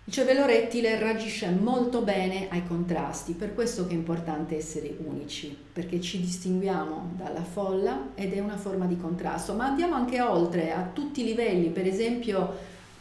Il 0.03 0.13
cervello 0.17 0.45
rettile 0.45 0.97
reagisce 0.97 1.49
molto 1.51 2.01
bene 2.01 2.47
ai 2.49 2.65
contrasti, 2.65 3.33
per 3.33 3.53
questo 3.53 3.85
che 3.85 3.93
è 3.93 3.97
importante 3.97 4.57
essere 4.57 4.93
unici, 5.05 5.55
perché 5.71 6.01
ci 6.01 6.19
distinguiamo 6.19 7.11
dalla 7.15 7.43
folla 7.43 8.09
ed 8.15 8.33
è 8.33 8.39
una 8.39 8.57
forma 8.57 8.87
di 8.87 8.97
contrasto, 8.97 9.53
ma 9.53 9.67
andiamo 9.67 9.93
anche 9.93 10.19
oltre 10.19 10.73
a 10.73 10.89
tutti 10.91 11.21
i 11.21 11.25
livelli, 11.25 11.69
per 11.69 11.85
esempio 11.85 12.57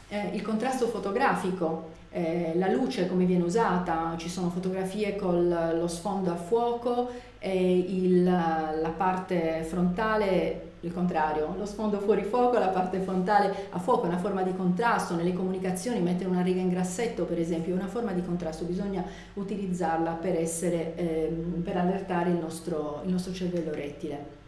eh, 0.09 0.31
il 0.35 0.43
contrasto 0.43 0.87
fotografico, 0.89 1.90
eh, 2.11 2.53
la 2.57 2.69
luce 2.69 3.07
come 3.07 3.25
viene 3.25 3.45
usata, 3.45 4.15
ci 4.17 4.29
sono 4.29 4.51
fotografie 4.51 5.17
con 5.17 5.49
lo 5.79 5.87
sfondo 5.87 6.33
a 6.33 6.37
fuoco 6.37 7.09
e 7.39 7.79
il, 7.79 8.25
la 8.25 8.93
parte 8.97 9.65
frontale 9.65 10.69
il 10.81 10.93
contrario, 10.93 11.55
lo 11.59 11.67
sfondo 11.67 11.99
fuori 12.01 12.23
fuoco, 12.23 12.59
la 12.59 12.69
parte 12.69 13.01
frontale 13.01 13.69
a 13.71 13.79
fuoco 13.79 14.05
è 14.05 14.09
una 14.09 14.19
forma 14.19 14.43
di 14.43 14.55
contrasto, 14.57 15.15
nelle 15.15 15.35
comunicazioni 15.35 16.01
mettere 16.01 16.29
una 16.29 16.43
riga 16.43 16.61
in 16.61 16.71
grassetto 16.71 17.25
per 17.25 17.39
esempio 17.39 17.75
è 17.75 17.77
una 17.77 17.87
forma 17.87 18.13
di 18.13 18.23
contrasto, 18.23 18.65
bisogna 18.65 19.05
utilizzarla 19.35 20.13
per, 20.13 20.37
essere, 20.37 20.97
ehm, 20.97 21.61
per 21.63 21.77
allertare 21.77 22.31
il 22.31 22.37
nostro, 22.37 23.03
il 23.05 23.11
nostro 23.11 23.33
cervello 23.33 23.73
rettile. 23.73 24.40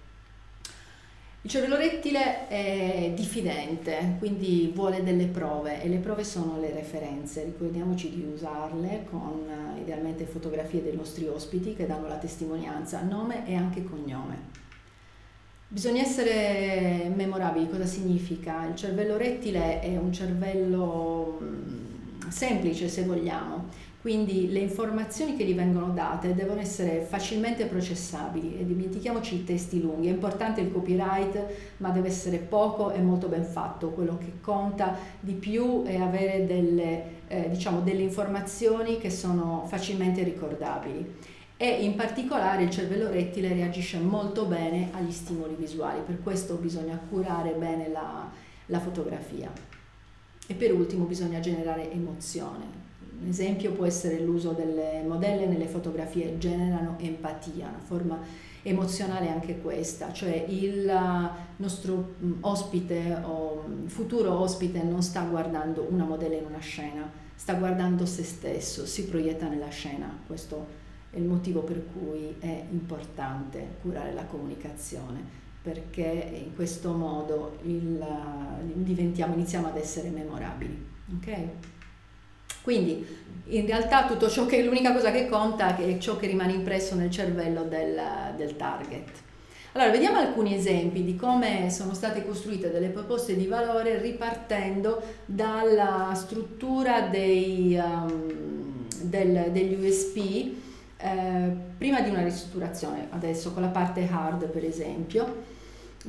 Il 1.45 1.51
cervello 1.51 1.77
rettile 1.77 2.47
è 2.47 3.13
diffidente, 3.17 4.15
quindi 4.21 4.71
vuole 4.73 5.03
delle 5.03 5.27
prove 5.27 5.83
e 5.83 5.89
le 5.89 5.97
prove 5.97 6.23
sono 6.23 6.61
le 6.61 6.73
referenze. 6.73 7.43
Ricordiamoci 7.43 8.11
di 8.11 8.25
usarle 8.33 9.05
con 9.11 9.51
idealmente 9.81 10.25
fotografie 10.25 10.85
dei 10.85 10.95
nostri 10.95 11.27
ospiti 11.27 11.75
che 11.75 11.85
danno 11.87 12.07
la 12.07 12.19
testimonianza, 12.19 13.03
nome 13.03 13.45
e 13.45 13.57
anche 13.57 13.83
cognome. 13.83 14.61
Bisogna 15.67 16.03
essere 16.03 17.11
memorabili, 17.13 17.69
cosa 17.69 17.87
significa? 17.87 18.65
Il 18.67 18.77
cervello 18.77 19.17
rettile 19.17 19.81
è 19.81 19.97
un 19.97 20.13
cervello 20.13 21.41
mm, 21.43 22.29
semplice 22.29 22.87
se 22.87 23.03
vogliamo, 23.03 23.69
quindi 24.03 24.51
le 24.51 24.59
informazioni 24.59 25.37
che 25.37 25.45
gli 25.45 25.55
vengono 25.55 25.91
date 25.91 26.35
devono 26.35 26.61
essere 26.61 27.07
facilmente 27.09 27.67
processabili 27.67 28.59
e 28.59 28.67
dimentichiamoci 28.67 29.37
i 29.37 29.45
testi 29.45 29.81
lunghi, 29.81 30.09
è 30.09 30.11
importante 30.11 30.61
il 30.61 30.73
copyright 30.73 31.77
ma 31.77 31.91
deve 31.91 32.09
essere 32.09 32.39
poco 32.39 32.91
e 32.91 33.01
molto 33.01 33.29
ben 33.29 33.45
fatto, 33.45 33.91
quello 33.91 34.19
che 34.19 34.41
conta 34.41 34.99
di 35.21 35.35
più 35.35 35.85
è 35.85 36.01
avere 36.01 36.47
delle, 36.47 37.05
eh, 37.29 37.49
diciamo, 37.49 37.79
delle 37.83 38.03
informazioni 38.03 38.99
che 38.99 39.09
sono 39.09 39.67
facilmente 39.69 40.25
ricordabili 40.25 41.19
e 41.57 41.85
in 41.85 41.95
particolare 41.95 42.65
il 42.65 42.71
cervello 42.71 43.09
rettile 43.09 43.53
reagisce 43.53 43.99
molto 43.99 44.47
bene 44.47 44.89
agli 44.95 45.13
stimoli 45.13 45.55
visuali, 45.55 46.01
per 46.05 46.21
questo 46.21 46.57
bisogna 46.57 46.99
curare 47.09 47.53
bene 47.53 47.89
la, 47.89 48.29
la 48.67 48.81
fotografia. 48.81 49.49
E 50.45 50.55
per 50.55 50.75
ultimo 50.75 51.05
bisogna 51.05 51.39
generare 51.39 51.89
emozione. 51.93 52.82
Un 53.23 53.29
esempio 53.29 53.71
può 53.71 53.87
essere 53.87 54.19
l'uso 54.19 54.51
delle 54.51 55.03
modelle 55.07 55.47
nelle 55.47 55.67
fotografie, 55.67 56.39
generano 56.39 56.97
empatia, 56.99 57.69
una 57.69 57.79
forma 57.79 58.19
emozionale 58.63 59.29
anche 59.29 59.61
questa, 59.61 60.13
cioè 60.13 60.45
il 60.49 60.91
nostro 61.57 62.15
mm, 62.23 62.33
ospite 62.41 63.21
o 63.23 63.65
mm, 63.67 63.87
futuro 63.87 64.39
ospite 64.39 64.83
non 64.83 65.03
sta 65.03 65.23
guardando 65.23 65.87
una 65.89 66.05
modella 66.05 66.37
in 66.37 66.47
una 66.47 66.59
scena, 66.59 67.11
sta 67.35 67.55
guardando 67.55 68.07
se 68.07 68.25
stesso, 68.25 68.87
si 68.87 69.07
proietta 69.07 69.49
nella 69.49 69.69
scena, 69.69 70.17
questo 70.27 70.81
è 71.11 71.19
il 71.19 71.25
motivo 71.25 71.61
per 71.61 71.85
cui 71.93 72.35
è 72.41 72.65
importante 72.71 73.77
curare 73.83 74.13
la 74.13 74.25
comunicazione 74.25 75.41
perché 75.63 76.43
in 76.45 76.55
questo 76.57 76.93
modo 76.93 77.59
il, 77.63 78.05
iniziamo 78.75 79.69
ad 79.69 79.77
essere 79.77 80.11
memorabili. 80.11 80.87
Okay? 81.19 81.51
Quindi 82.63 83.21
in 83.47 83.67
realtà 83.67 84.07
tutto 84.07 84.29
ciò 84.31 84.47
che 84.47 84.63
l'unica 84.63 84.93
cosa 84.93 85.11
che 85.11 85.29
conta 85.29 85.77
è 85.77 85.99
ciò 85.99 86.17
che 86.17 86.27
rimane 86.27 86.53
impresso 86.53 86.95
nel 86.95 87.11
cervello 87.11 87.65
del, 87.65 88.01
del 88.37 88.57
target. 88.57 89.11
Allora, 89.73 89.91
vediamo 89.91 90.19
alcuni 90.19 90.55
esempi 90.55 91.03
di 91.03 91.17
come 91.17 91.71
sono 91.71 91.95
state 91.95 92.27
costruite 92.27 92.71
delle 92.71 92.89
proposte 92.89 93.37
di 93.37 93.47
valore 93.47 93.99
ripartendo 94.01 95.03
dalla 95.25 96.13
struttura 96.15 97.09
dei, 97.09 97.81
um, 97.83 98.87
del, 99.01 99.51
degli 99.51 99.83
USP 99.83 100.61
eh, 100.99 101.57
prima 101.79 102.03
di 102.03 102.11
una 102.11 102.23
ristrutturazione, 102.23 103.09
adesso 103.11 103.53
con 103.53 103.63
la 103.63 103.69
parte 103.69 104.07
hard 104.11 104.47
per 104.49 104.65
esempio, 104.65 105.43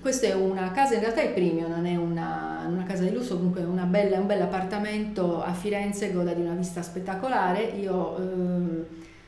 questa 0.01 0.27
è 0.27 0.33
una 0.33 0.71
casa, 0.71 0.95
in 0.95 1.01
realtà 1.01 1.21
è 1.21 1.31
premium, 1.31 1.69
non 1.69 1.85
è 1.85 1.95
una, 1.95 2.65
una 2.67 2.83
casa 2.83 3.03
di 3.03 3.11
lusso, 3.11 3.35
comunque 3.35 3.61
è 3.61 3.65
un 3.65 3.87
bel 3.89 4.41
appartamento 4.41 5.43
a 5.43 5.53
Firenze, 5.53 6.11
goda 6.11 6.33
di 6.33 6.41
una 6.41 6.55
vista 6.55 6.81
spettacolare. 6.81 7.61
Io 7.61 8.17
eh, 8.17 8.85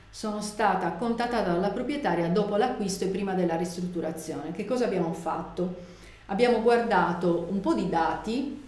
sono 0.10 0.42
stata 0.42 0.92
contattata 0.94 1.52
dalla 1.52 1.70
proprietaria 1.70 2.30
dopo 2.30 2.56
l'acquisto 2.56 3.04
e 3.04 3.08
prima 3.08 3.34
della 3.34 3.56
ristrutturazione. 3.56 4.52
Che 4.54 4.66
cosa 4.66 4.86
abbiamo 4.86 5.14
fatto? 5.14 5.94
Abbiamo 6.28 6.62
guardato 6.62 7.48
un 7.50 7.60
po' 7.60 7.76
di 7.76 7.88
dati, 7.88 8.60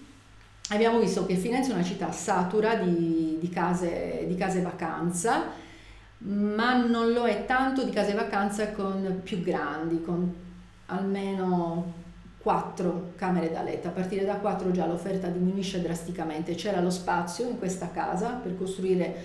abbiamo 0.70 1.00
visto 1.00 1.26
che 1.26 1.36
Firenze 1.36 1.72
è 1.72 1.74
una 1.74 1.84
città 1.84 2.12
satura 2.12 2.76
di, 2.76 3.38
di, 3.40 3.50
case, 3.50 4.26
di 4.28 4.36
case 4.36 4.62
vacanza, 4.62 5.46
ma 6.20 6.86
non 6.86 7.12
lo 7.12 7.26
è 7.26 7.46
tanto 7.46 7.84
di 7.84 7.92
case 7.92 8.14
vacanza 8.14 8.72
con 8.72 9.22
più 9.24 9.42
grandi, 9.42 10.02
con 10.04 10.46
almeno 10.88 11.94
4 12.40 13.14
camere 13.16 13.52
da 13.52 13.62
letto, 13.62 13.88
a 13.88 13.92
partire 13.92 14.26
da 14.26 14.36
4 14.36 14.72
già 14.72 14.86
l'offerta 14.86 15.28
diminuisce 15.28 15.82
drasticamente, 15.82 16.56
c'era 16.56 16.82
lo 16.82 16.90
spazio 16.90 17.50
in 17.50 17.58
questa 17.58 17.92
casa 17.92 18.32
per 18.32 18.58
costruire 18.58 19.16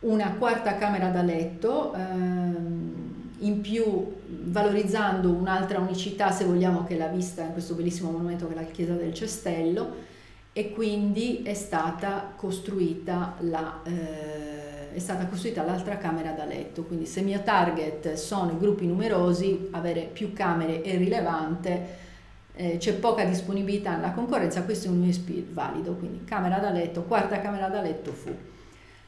una 0.00 0.34
quarta 0.34 0.76
camera 0.76 1.08
da 1.08 1.22
letto, 1.22 1.94
ehm, 1.94 3.22
in 3.38 3.60
più 3.60 4.12
valorizzando 4.44 5.30
un'altra 5.30 5.78
unicità 5.78 6.30
se 6.30 6.44
vogliamo 6.44 6.84
che 6.84 6.94
è 6.94 6.98
la 6.98 7.08
vista 7.08 7.42
in 7.42 7.52
questo 7.52 7.74
bellissimo 7.74 8.10
monumento 8.10 8.46
che 8.46 8.54
è 8.54 8.56
la 8.56 8.64
chiesa 8.64 8.94
del 8.94 9.12
Cestello 9.12 10.12
e 10.52 10.70
quindi 10.70 11.42
è 11.42 11.54
stata 11.54 12.32
costruita 12.36 13.34
la... 13.40 13.80
Eh, 13.84 14.63
è 14.94 15.00
stata 15.00 15.26
costruita 15.26 15.64
l'altra 15.64 15.98
camera 15.98 16.30
da 16.30 16.44
letto, 16.44 16.84
quindi 16.84 17.04
se 17.04 17.18
il 17.18 17.26
mio 17.26 17.42
target 17.42 18.12
sono 18.12 18.52
i 18.52 18.58
gruppi 18.58 18.86
numerosi, 18.86 19.68
avere 19.72 20.02
più 20.12 20.32
camere 20.32 20.82
è 20.82 20.96
rilevante, 20.96 22.02
eh, 22.54 22.76
c'è 22.78 22.94
poca 22.94 23.24
disponibilità 23.24 23.96
nella 23.96 24.12
concorrenza, 24.12 24.62
questo 24.62 24.86
è 24.86 24.90
un 24.90 25.02
USB 25.02 25.52
valido, 25.52 25.94
quindi 25.94 26.22
camera 26.24 26.58
da 26.58 26.70
letto, 26.70 27.02
quarta 27.02 27.40
camera 27.40 27.68
da 27.68 27.80
letto 27.80 28.12
fu. 28.12 28.32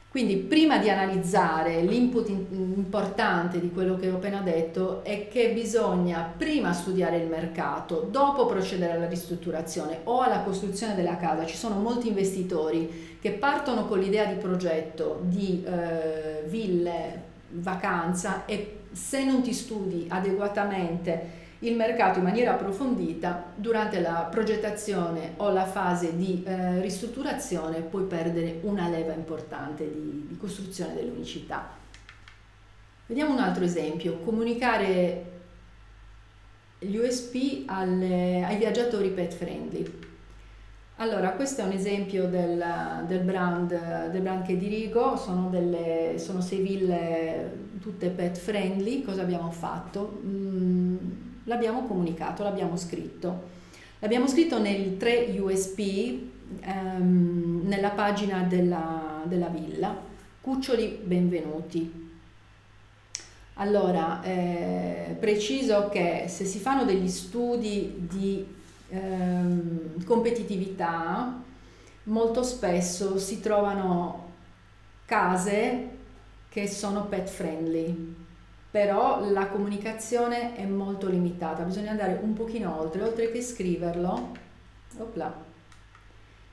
Quindi 0.09 0.37
prima 0.37 0.77
di 0.77 0.89
analizzare 0.89 1.81
l'input 1.81 2.29
importante 2.29 3.59
di 3.59 3.71
quello 3.71 3.97
che 3.97 4.09
ho 4.09 4.15
appena 4.15 4.39
detto 4.39 5.03
è 5.03 5.27
che 5.27 5.51
bisogna 5.51 6.33
prima 6.35 6.71
studiare 6.71 7.17
il 7.17 7.27
mercato, 7.27 8.07
dopo 8.09 8.45
procedere 8.45 8.93
alla 8.93 9.07
ristrutturazione 9.07 9.99
o 10.05 10.21
alla 10.21 10.39
costruzione 10.39 10.95
della 10.95 11.17
casa. 11.17 11.45
Ci 11.45 11.57
sono 11.57 11.75
molti 11.75 12.07
investitori 12.07 13.17
che 13.19 13.31
partono 13.31 13.85
con 13.85 13.99
l'idea 13.99 14.25
di 14.25 14.39
progetto 14.39 15.19
di 15.23 15.63
eh, 15.65 16.43
ville, 16.47 17.23
vacanza 17.49 18.45
e 18.45 18.77
se 18.91 19.25
non 19.25 19.41
ti 19.41 19.53
studi 19.53 20.05
adeguatamente 20.09 21.45
il 21.59 21.75
mercato 21.75 22.19
in 22.19 22.25
maniera 22.25 22.53
approfondita, 22.53 23.51
durante 23.55 23.99
la 23.99 24.27
progettazione 24.29 25.33
o 25.37 25.49
la 25.49 25.65
fase 25.65 26.15
di 26.15 26.43
eh, 26.45 26.79
ristrutturazione 26.81 27.81
puoi 27.81 28.03
perdere 28.03 28.59
una 28.61 28.87
leva 28.87 29.13
importante 29.13 29.91
di, 29.91 30.25
di 30.27 30.37
costruzione 30.37 30.93
dell'unicità. 30.93 31.69
Vediamo 33.07 33.33
un 33.33 33.39
altro 33.39 33.63
esempio, 33.63 34.17
comunicare 34.19 35.35
gli 36.79 36.95
USP 36.95 37.63
alle, 37.65 38.43
ai 38.43 38.57
viaggiatori 38.57 39.09
pet 39.09 39.33
friendly. 39.33 39.99
Allora, 40.97 41.31
questo 41.31 41.61
è 41.61 41.63
un 41.63 41.71
esempio 41.71 42.27
del, 42.27 42.63
del, 43.07 43.19
brand, 43.21 44.09
del 44.09 44.21
brand, 44.21 44.43
che 44.45 44.57
dirigo, 44.57 45.15
sono, 45.15 45.47
delle, 45.49 46.15
sono 46.17 46.41
sei 46.41 46.59
ville 46.59 47.65
tutte 47.79 48.09
pet 48.09 48.35
friendly. 48.37 49.03
Cosa 49.03 49.21
abbiamo 49.21 49.51
fatto? 49.51 50.19
Mm, 50.25 50.97
l'abbiamo 51.47 51.85
comunicato, 51.85 52.43
l'abbiamo 52.43 52.77
scritto. 52.77 53.55
L'abbiamo 53.99 54.27
scritto 54.27 54.59
nel 54.59 54.97
3 54.97 55.35
USP 55.39 55.79
ehm, 56.61 57.61
nella 57.65 57.89
pagina 57.89 58.43
della, 58.43 59.23
della, 59.25 59.47
villa. 59.47 59.95
Cuccioli 60.39 60.99
benvenuti. 61.03 62.05
Allora, 63.55 64.21
eh, 64.21 65.15
preciso 65.19 65.89
che 65.89 66.25
se 66.27 66.45
si 66.45 66.59
fanno 66.59 66.85
degli 66.85 67.09
studi 67.09 68.07
di 68.07 68.45
ehm, 68.89 70.03
competitività, 70.05 71.41
molto 72.03 72.43
spesso 72.43 73.17
si 73.17 73.39
trovano 73.39 74.25
case 75.05 75.89
che 76.49 76.67
sono 76.67 77.05
pet 77.05 77.27
friendly 77.27 78.25
però 78.77 79.27
la 79.31 79.47
comunicazione 79.47 80.55
è 80.55 80.63
molto 80.63 81.09
limitata, 81.09 81.63
bisogna 81.63 81.89
andare 81.89 82.19
un 82.21 82.33
pochino 82.33 82.79
oltre, 82.79 83.01
oltre 83.01 83.31
che 83.31 83.41
scriverlo, 83.41 84.29
opla, 84.99 85.33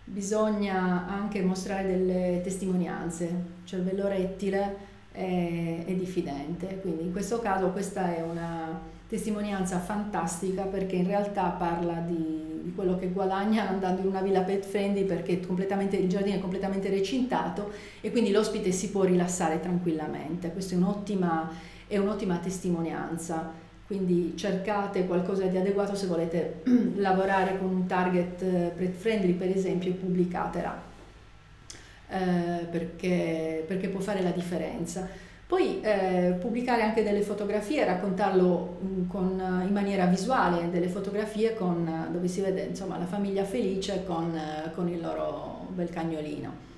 bisogna 0.05 1.07
anche 1.07 1.43
mostrare 1.43 1.87
delle 1.87 2.41
testimonianze, 2.43 3.31
cervello 3.65 4.09
rettile 4.09 4.77
è, 5.13 5.85
è 5.85 5.93
diffidente, 5.93 6.81
quindi 6.81 7.03
in 7.03 7.13
questo 7.13 7.41
caso 7.41 7.69
questa 7.73 8.17
è 8.17 8.23
una 8.23 8.81
testimonianza 9.07 9.79
fantastica 9.79 10.63
perché 10.63 10.97
in 10.97 11.07
realtà 11.07 11.49
parla 11.51 12.03
di, 12.07 12.63
di, 12.63 12.73
quello 12.75 12.97
che 12.97 13.09
guadagna 13.09 13.69
andando 13.69 14.01
in 14.01 14.07
una 14.07 14.23
villa 14.23 14.41
pet 14.41 14.65
friendly 14.65 15.05
perché 15.05 15.33
il 15.33 16.09
giardino 16.09 16.37
è 16.37 16.41
completamente 16.41 16.89
recintato 16.89 17.71
e 18.01 18.11
quindi 18.11 18.31
l'ospite 18.31 18.73
si 18.73 18.89
può 18.89 19.03
rilassare 19.03 19.61
tranquillamente. 19.61 20.51
Questa 20.51 20.75
è 20.75 20.79
un'ottima 20.79 21.73
è 21.95 21.99
un'ottima 21.99 22.39
testimonianza, 22.39 23.53
quindi 23.87 24.35
cercate 24.37 25.07
qualcosa 25.07 25.45
di 25.47 25.57
adeguato 25.57 25.95
se 25.95 26.07
volete 26.07 26.63
lavorare 26.97 27.59
con 27.59 27.69
un 27.69 27.87
target 27.87 28.43
eh, 28.43 28.93
friendly 28.97 29.33
per 29.33 29.51
esempio 29.51 29.91
e 29.91 29.95
pubblicatela 29.95 30.93
eh, 32.09 32.65
perché, 32.71 33.65
perché, 33.67 33.89
può 33.89 34.01
fare 34.01 34.23
la 34.23 34.31
differenza. 34.31 35.09
Poi 35.47 35.81
eh, 35.83 36.37
pubblicare 36.41 36.83
anche 36.83 37.03
delle 37.03 37.21
fotografie, 37.21 37.85
raccontarlo 37.85 38.79
mm, 38.83 39.09
con, 39.09 39.63
in 39.67 39.73
maniera 39.73 40.07
visuale, 40.07 40.71
delle 40.71 40.89
fotografie 40.89 41.55
con, 41.55 42.09
dove 42.11 42.29
si 42.29 42.41
vede 42.41 42.63
insomma, 42.63 42.99
la 42.99 43.07
famiglia 43.07 43.45
felice 43.45 44.05
con, 44.07 44.39
con 44.75 44.89
il 44.89 45.01
loro 45.01 45.67
bel 45.71 45.91
cagnolino. 45.91 46.73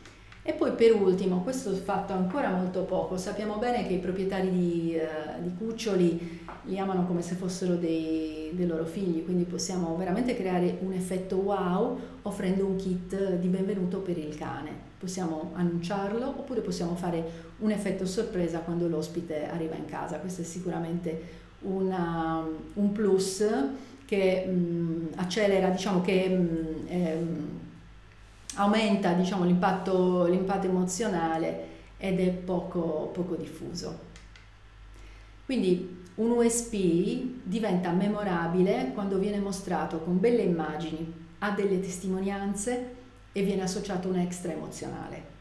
E 0.48 0.52
poi 0.52 0.70
per 0.74 0.94
ultimo, 0.94 1.42
questo 1.42 1.72
fatto 1.72 2.12
ancora 2.12 2.50
molto 2.50 2.84
poco, 2.84 3.16
sappiamo 3.16 3.56
bene 3.56 3.84
che 3.84 3.94
i 3.94 3.98
proprietari 3.98 4.48
di, 4.48 4.94
eh, 4.94 5.42
di 5.42 5.52
cuccioli 5.58 6.40
li 6.66 6.78
amano 6.78 7.04
come 7.04 7.20
se 7.20 7.34
fossero 7.34 7.74
dei, 7.74 8.52
dei, 8.52 8.64
loro 8.64 8.84
figli, 8.84 9.24
quindi 9.24 9.42
possiamo 9.42 9.96
veramente 9.96 10.36
creare 10.36 10.78
un 10.82 10.92
effetto 10.92 11.34
wow 11.34 11.98
offrendo 12.22 12.64
un 12.64 12.76
kit 12.76 13.38
di 13.38 13.48
benvenuto 13.48 13.98
per 13.98 14.18
il 14.18 14.36
cane. 14.36 14.70
Possiamo 15.00 15.50
annunciarlo 15.54 16.28
oppure 16.28 16.60
possiamo 16.60 16.94
fare 16.94 17.24
un 17.58 17.72
effetto 17.72 18.06
sorpresa 18.06 18.60
quando 18.60 18.86
l'ospite 18.86 19.48
arriva 19.48 19.74
in 19.74 19.86
casa. 19.86 20.20
Questo 20.20 20.42
è 20.42 20.44
sicuramente 20.44 21.22
una, 21.62 22.46
un 22.74 22.92
plus 22.92 23.44
che 24.04 24.46
mh, 24.46 24.52
mm, 24.52 25.06
accelera, 25.16 25.70
diciamo 25.70 26.02
che 26.02 26.28
mh, 26.28 26.40
mm, 26.40 26.86
ehm, 26.86 27.64
aumenta 28.56 29.12
diciamo, 29.12 29.44
l'impatto, 29.44 30.26
l'impatto, 30.26 30.66
emozionale 30.66 31.74
ed 31.96 32.20
è 32.20 32.28
poco, 32.30 33.10
poco 33.12 33.34
diffuso. 33.34 34.14
Quindi 35.44 36.04
un 36.16 36.30
USP 36.30 37.44
diventa 37.44 37.90
memorabile 37.92 38.90
quando 38.94 39.18
viene 39.18 39.38
mostrato 39.38 40.00
con 40.00 40.18
belle 40.18 40.42
immagini, 40.42 41.24
ha 41.38 41.50
delle 41.50 41.80
testimonianze 41.80 42.94
e 43.32 43.42
viene 43.42 43.62
associato 43.62 44.08
un 44.08 44.16
extra 44.16 44.52
emozionale. 44.52 45.34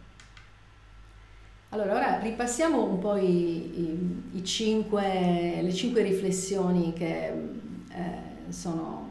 Allora, 1.69 1.95
ora 1.95 2.19
ripassiamo 2.19 2.84
un 2.84 2.99
po' 2.99 3.15
i, 3.17 3.80
i, 3.80 4.23
i 4.34 4.43
cinque, 4.43 5.60
le 5.62 5.73
cinque 5.73 6.04
riflessioni 6.04 6.93
che 6.93 7.28
eh, 7.28 8.51
sono 8.51 9.06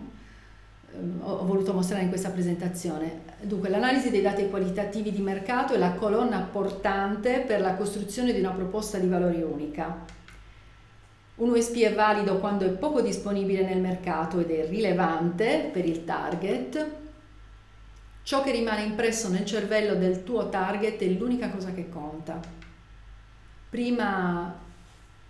ho 1.20 1.44
voluto 1.44 1.72
mostrare 1.72 2.04
in 2.04 2.08
questa 2.08 2.30
presentazione. 2.30 3.22
Dunque, 3.44 3.68
l'analisi 3.68 4.10
dei 4.10 4.22
dati 4.22 4.48
qualitativi 4.48 5.12
di 5.12 5.20
mercato 5.20 5.74
è 5.74 5.78
la 5.78 5.92
colonna 5.92 6.40
portante 6.40 7.40
per 7.40 7.60
la 7.60 7.74
costruzione 7.74 8.32
di 8.32 8.40
una 8.40 8.52
proposta 8.52 8.96
di 8.98 9.06
valore 9.06 9.42
unica. 9.42 10.22
Un 11.36 11.50
USP 11.50 11.78
è 11.80 11.92
valido 11.92 12.38
quando 12.38 12.64
è 12.64 12.70
poco 12.70 13.02
disponibile 13.02 13.62
nel 13.62 13.80
mercato 13.80 14.38
ed 14.38 14.50
è 14.50 14.66
rilevante 14.66 15.68
per 15.70 15.84
il 15.84 16.04
target. 16.04 16.90
Ciò 18.22 18.42
che 18.42 18.52
rimane 18.52 18.84
impresso 18.84 19.28
nel 19.28 19.44
cervello 19.44 19.94
del 19.94 20.22
tuo 20.22 20.48
target 20.48 21.02
è 21.02 21.08
l'unica 21.08 21.50
cosa 21.50 21.72
che 21.72 21.90
conta. 21.90 22.40
Prima 23.68 24.58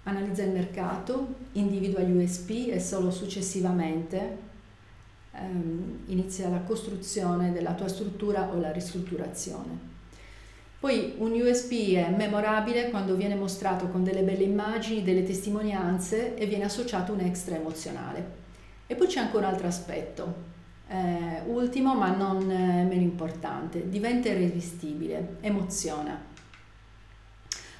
analizza 0.04 0.42
il 0.44 0.50
mercato, 0.50 1.34
individua 1.52 2.02
gli 2.02 2.16
USP 2.16 2.68
e 2.68 2.78
solo 2.78 3.10
successivamente 3.10 4.43
ehm, 5.36 6.04
inizia 6.06 6.48
la 6.48 6.60
costruzione 6.60 7.52
della 7.52 7.74
tua 7.74 7.88
struttura 7.88 8.50
o 8.52 8.58
la 8.58 8.72
ristrutturazione. 8.72 9.92
Poi 10.84 11.14
un 11.16 11.32
USB 11.32 11.94
è 11.94 12.10
memorabile 12.10 12.90
quando 12.90 13.14
viene 13.14 13.34
mostrato 13.34 13.88
con 13.88 14.04
delle 14.04 14.22
belle 14.22 14.44
immagini, 14.44 15.02
delle 15.02 15.22
testimonianze 15.22 16.34
e 16.34 16.44
viene 16.44 16.64
associato 16.64 17.12
un 17.12 17.20
extra 17.20 17.56
emozionale. 17.56 18.42
E 18.86 18.94
poi 18.94 19.06
c'è 19.06 19.20
anche 19.20 19.36
un 19.38 19.44
altro 19.44 19.66
aspetto, 19.66 20.34
eh, 20.88 21.40
ultimo 21.46 21.94
ma 21.94 22.14
non 22.14 22.50
eh, 22.50 22.84
meno 22.84 23.00
importante, 23.00 23.88
diventa 23.88 24.28
irresistibile, 24.28 25.36
emoziona. 25.40 26.20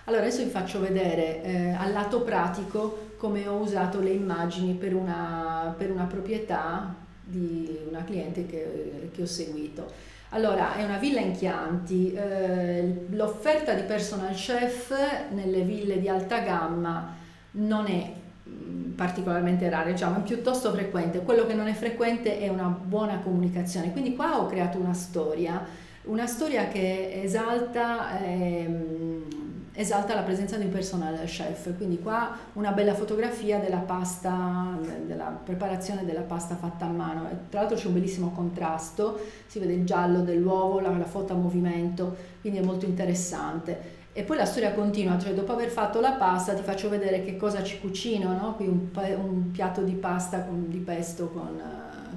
Allora 0.05 0.23
adesso 0.23 0.43
vi 0.43 0.49
faccio 0.49 0.81
vedere 0.81 1.43
eh, 1.43 1.71
al 1.73 1.93
lato 1.93 2.23
pratico 2.23 3.13
come 3.19 3.47
ho 3.47 3.57
usato 3.57 4.01
le 4.01 4.11
immagini 4.11 4.73
per 4.73 4.95
una, 4.95 5.75
per 5.77 5.91
una 5.91 6.05
proprietà 6.05 6.95
di 7.25 7.79
una 7.89 8.05
cliente 8.05 8.47
che, 8.47 9.11
che, 9.13 9.23
ho 9.23 9.27
seguito. 9.27 9.91
Allora, 10.31 10.75
è 10.75 10.85
una 10.85 10.99
villa 10.99 11.21
in 11.21 11.33
Chianti, 11.33 12.13
eh, 12.13 13.07
l'offerta 13.11 13.73
di 13.75 13.83
personal 13.83 14.35
chef 14.35 14.93
nelle 15.31 15.63
ville 15.63 16.01
di 16.01 16.09
alta 16.09 16.41
gamma 16.41 17.15
non 17.53 17.87
è 17.87 18.13
mm, 18.49 18.93
particolarmente 18.93 19.69
rara, 19.69 19.91
diciamo, 19.91 20.19
è 20.19 20.23
piuttosto 20.23 20.73
frequente. 20.73 21.21
Quello 21.21 21.47
che 21.47 21.55
non 21.55 21.69
è 21.69 21.73
frequente 21.73 22.39
è 22.39 22.49
una 22.49 22.67
buona 22.67 23.19
comunicazione. 23.19 23.93
Quindi 23.93 24.15
qua 24.15 24.41
ho 24.41 24.47
creato 24.47 24.79
una 24.79 24.95
storia, 24.95 25.65
una 26.03 26.27
storia 26.27 26.69
che 26.69 27.23
esalta 27.23 28.21
ehm, 28.21 29.44
esalta 29.77 30.15
la 30.15 30.23
presenza 30.23 30.57
di 30.57 30.65
un 30.65 30.71
personal 30.71 31.19
chef, 31.25 31.77
quindi 31.77 31.99
qua 31.99 32.37
una 32.55 32.71
bella 32.71 32.95
fotografia 32.95 33.59
della 33.59 33.79
pasta, 33.79 34.79
della 35.05 35.39
preparazione 35.45 36.05
della 36.05 36.21
pasta 36.23 36.55
fatta 36.55 36.87
a 36.87 36.91
mano, 36.91 37.29
tra 37.51 37.61
l'altro 37.61 37.77
c'è 37.77 37.89
un 37.89 37.95
bellissimo 37.95 38.31
contrasto, 38.31 39.21
si 39.47 39.59
vede 39.59 39.73
il 39.73 39.85
giallo 39.85 40.21
dell'uovo, 40.21 40.79
la, 40.79 40.91
la 40.91 41.05
foto 41.05 41.33
a 41.33 41.37
movimento, 41.37 42.17
quindi 42.41 42.61
è 42.61 42.63
molto 42.63 42.87
interessante. 42.87 44.03
E 44.17 44.23
poi 44.23 44.37
la 44.37 44.47
storia 44.47 44.73
continua, 44.73 45.19
cioè 45.19 45.35
dopo 45.35 45.53
aver 45.53 45.69
fatto 45.69 46.01
la 46.01 46.13
pasta 46.13 46.55
ti 46.55 46.63
faccio 46.63 46.89
vedere 46.89 47.25
che 47.25 47.37
cosa 47.37 47.63
ci 47.63 47.81
cucino, 47.81 48.33
no? 48.33 48.55
qui 48.55 48.67
un, 48.69 48.89
un 49.17 49.51
piatto 49.51 49.83
di 49.83 49.95
pasta 49.95 50.45
con, 50.45 50.69
di 50.69 50.79
pesto 50.79 51.29
con 51.29 51.61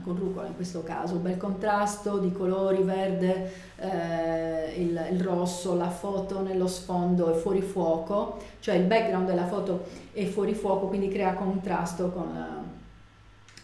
con 0.08 0.18
rucola 0.18 0.48
in 0.48 0.56
questo 0.56 0.84
caso, 0.84 1.16
un 1.16 1.22
bel 1.22 1.36
contrasto 1.36 2.18
di 2.18 2.32
colori, 2.32 2.82
verde, 2.82 3.52
eh, 3.76 4.74
il, 4.78 5.08
il, 5.12 5.22
rosso, 5.22 5.76
la 5.76 5.90
foto 5.90 6.42
nello 6.42 6.68
sfondo 6.68 7.30
è 7.30 7.36
fuori 7.36 7.62
fuoco, 7.62 8.42
cioè 8.62 8.76
il 8.76 8.86
background 8.86 9.28
della 9.28 9.46
foto 9.46 9.86
è 10.14 10.24
fuori 10.24 10.54
fuoco, 10.54 10.88
quindi 10.88 11.10
crea 11.10 11.34
contrasto 11.34 12.10
con, 12.12 12.72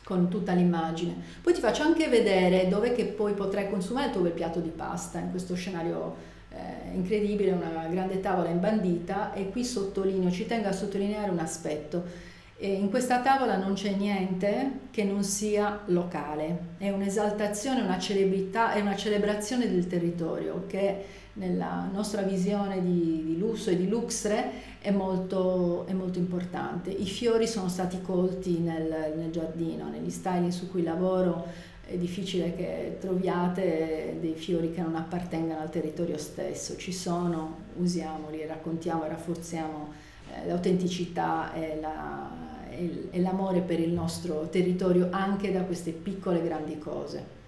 con 0.04 0.28
tutta 0.28 0.52
l'immagine. 0.52 1.16
Poi 1.42 1.54
ti 1.54 1.62
faccio 1.62 1.84
anche 1.84 2.10
vedere 2.10 2.68
dove 2.68 2.92
che 2.92 3.06
poi 3.06 3.34
potrai 3.34 3.70
consumare 3.70 4.08
il 4.08 4.12
tuo 4.12 4.22
bel 4.22 4.34
piatto 4.34 4.60
di 4.60 4.70
pasta 4.70 5.20
in 5.20 5.32
questo 5.32 5.56
scenario 5.56 6.32
eh, 6.54 6.96
incredibile, 6.96 7.52
una 7.52 7.88
grande 7.90 8.20
tavola 8.20 8.50
imbandita 8.50 9.34
e 9.34 9.50
qui 9.50 9.64
sottolineo, 9.64 10.32
ci 10.32 10.46
tengo 10.46 10.68
a 10.68 10.74
sottolineare 10.74 11.30
un 11.30 11.40
aspetto 11.40 12.32
in 12.68 12.90
questa 12.90 13.22
tavola 13.22 13.58
non 13.58 13.74
c'è 13.74 13.92
niente 13.92 14.80
che 14.92 15.04
non 15.04 15.24
sia 15.24 15.82
locale, 15.88 16.76
è 16.78 16.90
un'esaltazione, 16.92 17.82
una 17.82 18.00
celebrità, 18.00 18.72
è 18.72 18.80
una 18.80 18.96
celebrazione 18.96 19.70
del 19.70 19.88
territorio 19.88 20.64
che 20.68 21.22
nella 21.34 21.90
nostra 21.92 22.22
visione 22.22 22.82
di, 22.82 23.24
di 23.26 23.38
lusso 23.38 23.70
e 23.70 23.76
di 23.76 23.90
luxre 23.90 24.52
è 24.80 24.92
molto, 24.92 25.86
è 25.88 25.94
molto, 25.94 26.20
importante. 26.20 26.90
I 26.90 27.06
fiori 27.06 27.48
sono 27.48 27.68
stati 27.68 28.02
colti 28.02 28.60
nel, 28.60 29.14
nel 29.18 29.32
giardino, 29.32 29.90
negli 29.90 30.12
styling 30.12 30.52
su 30.52 30.70
cui 30.70 30.84
lavoro 30.84 31.72
è 31.86 31.98
difficile 31.98 32.56
che 32.56 32.98
troviate 33.00 34.18
dei 34.20 34.36
fiori 34.36 34.72
che 34.72 34.82
non 34.82 34.96
appartengano 34.96 35.62
al 35.62 35.70
territorio 35.70 36.18
stesso, 36.18 36.78
ci 36.78 36.94
sono, 36.94 37.58
usiamoli, 37.76 38.46
raccontiamo 38.46 39.04
e 39.04 39.10
rafforziamo 39.10 39.94
eh, 40.32 40.48
l'autenticità 40.48 41.54
e, 41.54 41.78
la, 41.82 42.30
e, 42.70 43.20
l'amore 43.20 43.60
per 43.60 43.80
il 43.80 43.92
nostro 43.92 44.48
territorio 44.50 45.10
anche 45.12 45.52
da 45.52 45.62
queste 45.62 45.92
piccole 45.92 46.42
grandi 46.42 46.80
cose. 46.80 47.42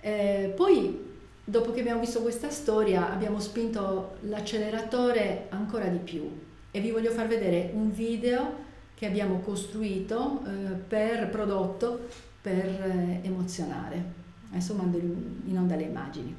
Eh, 0.00 0.52
poi, 0.54 1.16
dopo 1.44 1.72
che 1.72 1.80
abbiamo 1.80 2.00
visto 2.00 2.22
questa 2.22 2.50
storia, 2.50 3.10
abbiamo 3.12 3.40
spinto 3.40 4.18
l'acceleratore 4.20 5.46
ancora 5.48 5.88
di 5.88 5.98
più 5.98 6.30
e 6.70 6.80
vi 6.80 6.92
voglio 6.92 7.10
far 7.10 7.26
vedere 7.26 7.70
un 7.74 7.90
video 7.90 8.66
che 8.94 9.06
abbiamo 9.06 9.40
costruito 9.40 10.42
eh, 10.44 10.74
per 10.74 11.28
prodotto 11.28 12.26
per 12.48 12.82
eh, 12.82 13.20
emozionare. 13.24 14.16
Adesso 14.50 14.74
mando 14.74 14.96
in 14.96 15.58
onda 15.58 15.76
le 15.76 15.82
immagini. 15.82 16.34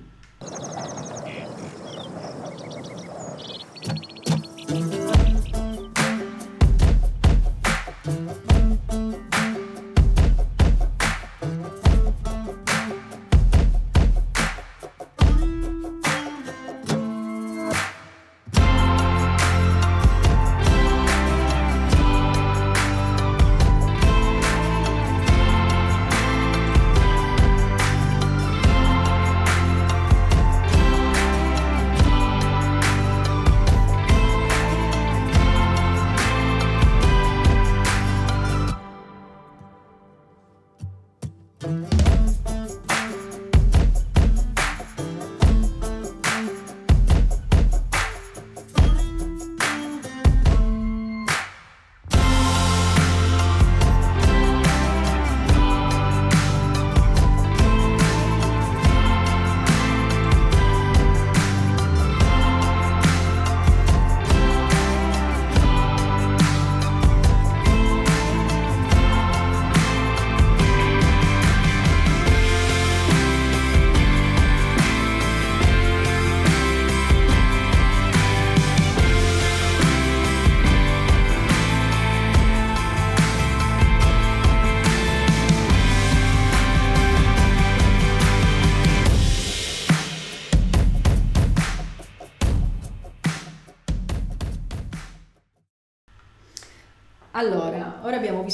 Allora, 4.71 5.18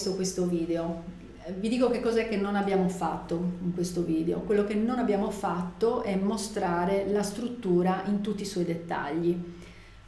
visto 0.05 0.13
questo 0.13 0.45
video. 0.45 1.03
Vi 1.57 1.67
dico 1.67 1.89
che 1.89 1.99
cos'è 1.99 2.27
che 2.27 2.37
non 2.37 2.55
abbiamo 2.55 2.87
fatto 2.89 3.35
in 3.63 3.73
questo 3.73 4.03
video. 4.03 4.39
Quello 4.39 4.63
che 4.63 4.75
non 4.75 4.99
abbiamo 4.99 5.31
fatto 5.31 6.03
è 6.03 6.15
mostrare 6.15 7.05
la 7.09 7.23
struttura 7.23 8.03
in 8.05 8.21
tutti 8.21 8.43
i 8.43 8.45
suoi 8.45 8.65
dettagli, 8.65 9.35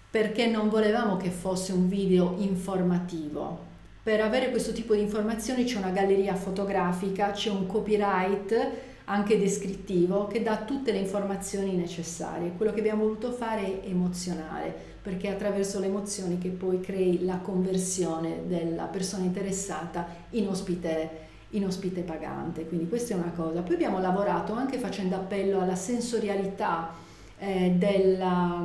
perché 0.10 0.48
non 0.48 0.70
volevamo 0.70 1.18
che 1.18 1.30
fosse 1.30 1.74
un 1.74 1.88
video 1.88 2.36
informativo. 2.38 3.66
Per 4.04 4.22
avere 4.22 4.52
questo 4.52 4.72
tipo 4.72 4.94
di 4.94 5.02
informazioni 5.02 5.64
c'è 5.64 5.78
una 5.78 5.90
galleria 5.90 6.36
fotografica, 6.36 7.32
c'è 7.32 7.50
un 7.50 7.66
copyright 7.66 8.70
anche 9.10 9.40
descrittivo 9.40 10.28
che 10.28 10.42
dà 10.42 10.58
tutte 10.58 10.92
le 10.92 11.00
informazioni 11.00 11.76
necessarie. 11.76 12.54
Quello 12.58 12.74
che 12.74 12.80
abbiamo 12.80 13.04
voluto 13.04 13.32
fare 13.32 13.82
è 13.82 13.88
emozionare, 13.88 14.76
perché 15.02 15.30
è 15.30 15.32
attraverso 15.32 15.80
le 15.80 15.86
emozioni 15.86 16.38
che 16.38 16.50
poi 16.50 16.82
crei 16.82 17.24
la 17.24 17.38
conversione 17.38 18.42
della 18.48 18.86
persona 18.86 19.24
interessata 19.24 20.06
in 20.32 20.48
ospite, 20.48 21.10
in 21.52 21.66
ospite 21.66 22.02
pagante. 22.02 22.68
Quindi 22.68 22.90
questa 22.90 23.14
è 23.14 23.18
una 23.18 23.32
cosa. 23.34 23.62
Poi 23.62 23.76
abbiamo 23.76 24.00
lavorato 24.00 24.52
anche 24.52 24.78
facendo 24.78 25.16
appello 25.16 25.62
alla 25.62 25.76
sensorialità 25.76 26.92
eh, 27.40 27.76
della, 27.78 28.62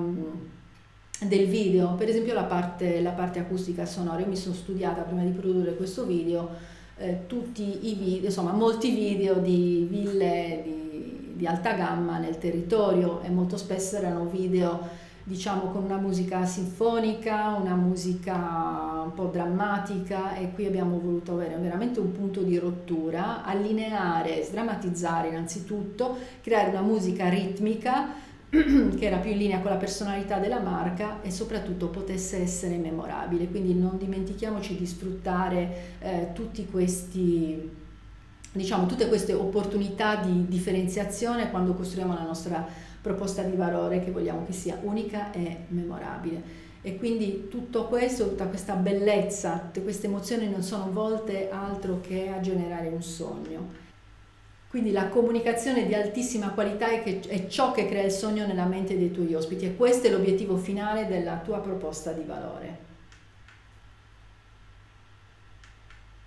del 1.20 1.46
video, 1.46 1.94
per 1.94 2.08
esempio 2.08 2.34
la 2.34 2.44
parte, 2.44 3.00
la 3.00 3.12
parte 3.12 3.38
acustica 3.38 3.86
sonora. 3.86 4.18
Io 4.18 4.26
mi 4.26 4.36
sono 4.36 4.56
studiata 4.56 5.02
prima 5.02 5.22
di 5.22 5.30
produrre 5.30 5.76
questo 5.76 6.04
video 6.04 6.71
eh, 7.02 7.26
tutti 7.26 7.88
i 7.90 7.94
video, 7.94 8.26
insomma 8.26 8.52
molti 8.52 8.90
video 8.90 9.34
di 9.34 9.86
ville 9.90 10.62
di, 10.64 11.32
di 11.34 11.46
alta 11.46 11.72
gamma 11.72 12.18
nel 12.18 12.38
territorio 12.38 13.20
e 13.22 13.28
molto 13.28 13.56
spesso 13.56 13.96
erano 13.96 14.26
video 14.26 15.00
diciamo 15.24 15.70
con 15.70 15.84
una 15.84 15.98
musica 15.98 16.44
sinfonica, 16.44 17.56
una 17.60 17.74
musica 17.74 19.02
un 19.04 19.12
po' 19.14 19.26
drammatica 19.26 20.34
e 20.34 20.52
qui 20.52 20.66
abbiamo 20.66 20.98
voluto 20.98 21.32
avere 21.34 21.56
veramente 21.56 22.00
un 22.00 22.12
punto 22.12 22.42
di 22.42 22.58
rottura, 22.58 23.44
allineare, 23.44 24.42
sdrammatizzare 24.42 25.28
innanzitutto, 25.28 26.16
creare 26.40 26.70
una 26.70 26.80
musica 26.80 27.28
ritmica 27.28 28.30
che 28.98 29.06
era 29.06 29.16
più 29.16 29.30
in 29.30 29.38
linea 29.38 29.60
con 29.60 29.70
la 29.70 29.78
personalità 29.78 30.38
della 30.38 30.60
marca 30.60 31.22
e 31.22 31.30
soprattutto 31.30 31.88
potesse 31.88 32.36
essere 32.36 32.76
memorabile. 32.76 33.48
Quindi 33.48 33.74
non 33.74 33.96
dimentichiamoci 33.96 34.76
di 34.76 34.84
sfruttare 34.84 35.96
eh, 36.00 36.28
tutti 36.34 36.66
questi 36.66 37.80
diciamo 38.54 38.84
tutte 38.84 39.08
queste 39.08 39.32
opportunità 39.32 40.16
di 40.16 40.46
differenziazione 40.46 41.48
quando 41.48 41.72
costruiamo 41.72 42.12
la 42.12 42.24
nostra 42.24 42.66
proposta 43.00 43.42
di 43.42 43.56
valore 43.56 44.04
che 44.04 44.10
vogliamo 44.10 44.44
che 44.44 44.52
sia 44.52 44.78
unica 44.82 45.32
e 45.32 45.64
memorabile. 45.68 46.60
E 46.82 46.98
quindi 46.98 47.48
tutto 47.48 47.86
questo, 47.86 48.28
tutta 48.28 48.46
questa 48.46 48.74
bellezza, 48.74 49.58
tutte 49.58 49.82
queste 49.82 50.08
emozioni 50.08 50.50
non 50.50 50.62
sono 50.62 50.90
volte 50.92 51.48
altro 51.48 52.00
che 52.00 52.28
a 52.28 52.40
generare 52.40 52.88
un 52.88 53.02
sogno. 53.02 53.81
Quindi 54.72 54.90
la 54.90 55.08
comunicazione 55.08 55.84
di 55.84 55.94
altissima 55.94 56.48
qualità 56.52 56.88
è, 56.88 57.02
che, 57.02 57.20
è, 57.28 57.46
ciò 57.46 57.72
che 57.72 57.86
crea 57.86 58.04
il 58.04 58.10
sogno 58.10 58.46
nella 58.46 58.64
mente 58.64 58.96
dei 58.96 59.10
tuoi 59.10 59.34
ospiti 59.34 59.66
e 59.66 59.76
questo 59.76 60.06
è 60.06 60.10
l'obiettivo 60.10 60.56
finale 60.56 61.06
della 61.06 61.40
tua 61.40 61.60
proposta 61.60 62.12
di 62.12 62.22
valore. 62.22 62.78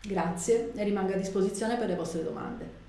Grazie 0.04 0.74
e 0.76 0.84
rimango 0.84 1.14
a 1.14 1.18
disposizione 1.18 1.76
per 1.76 1.88
le 1.88 1.96
vostre 1.96 2.24
domande. 2.24 2.85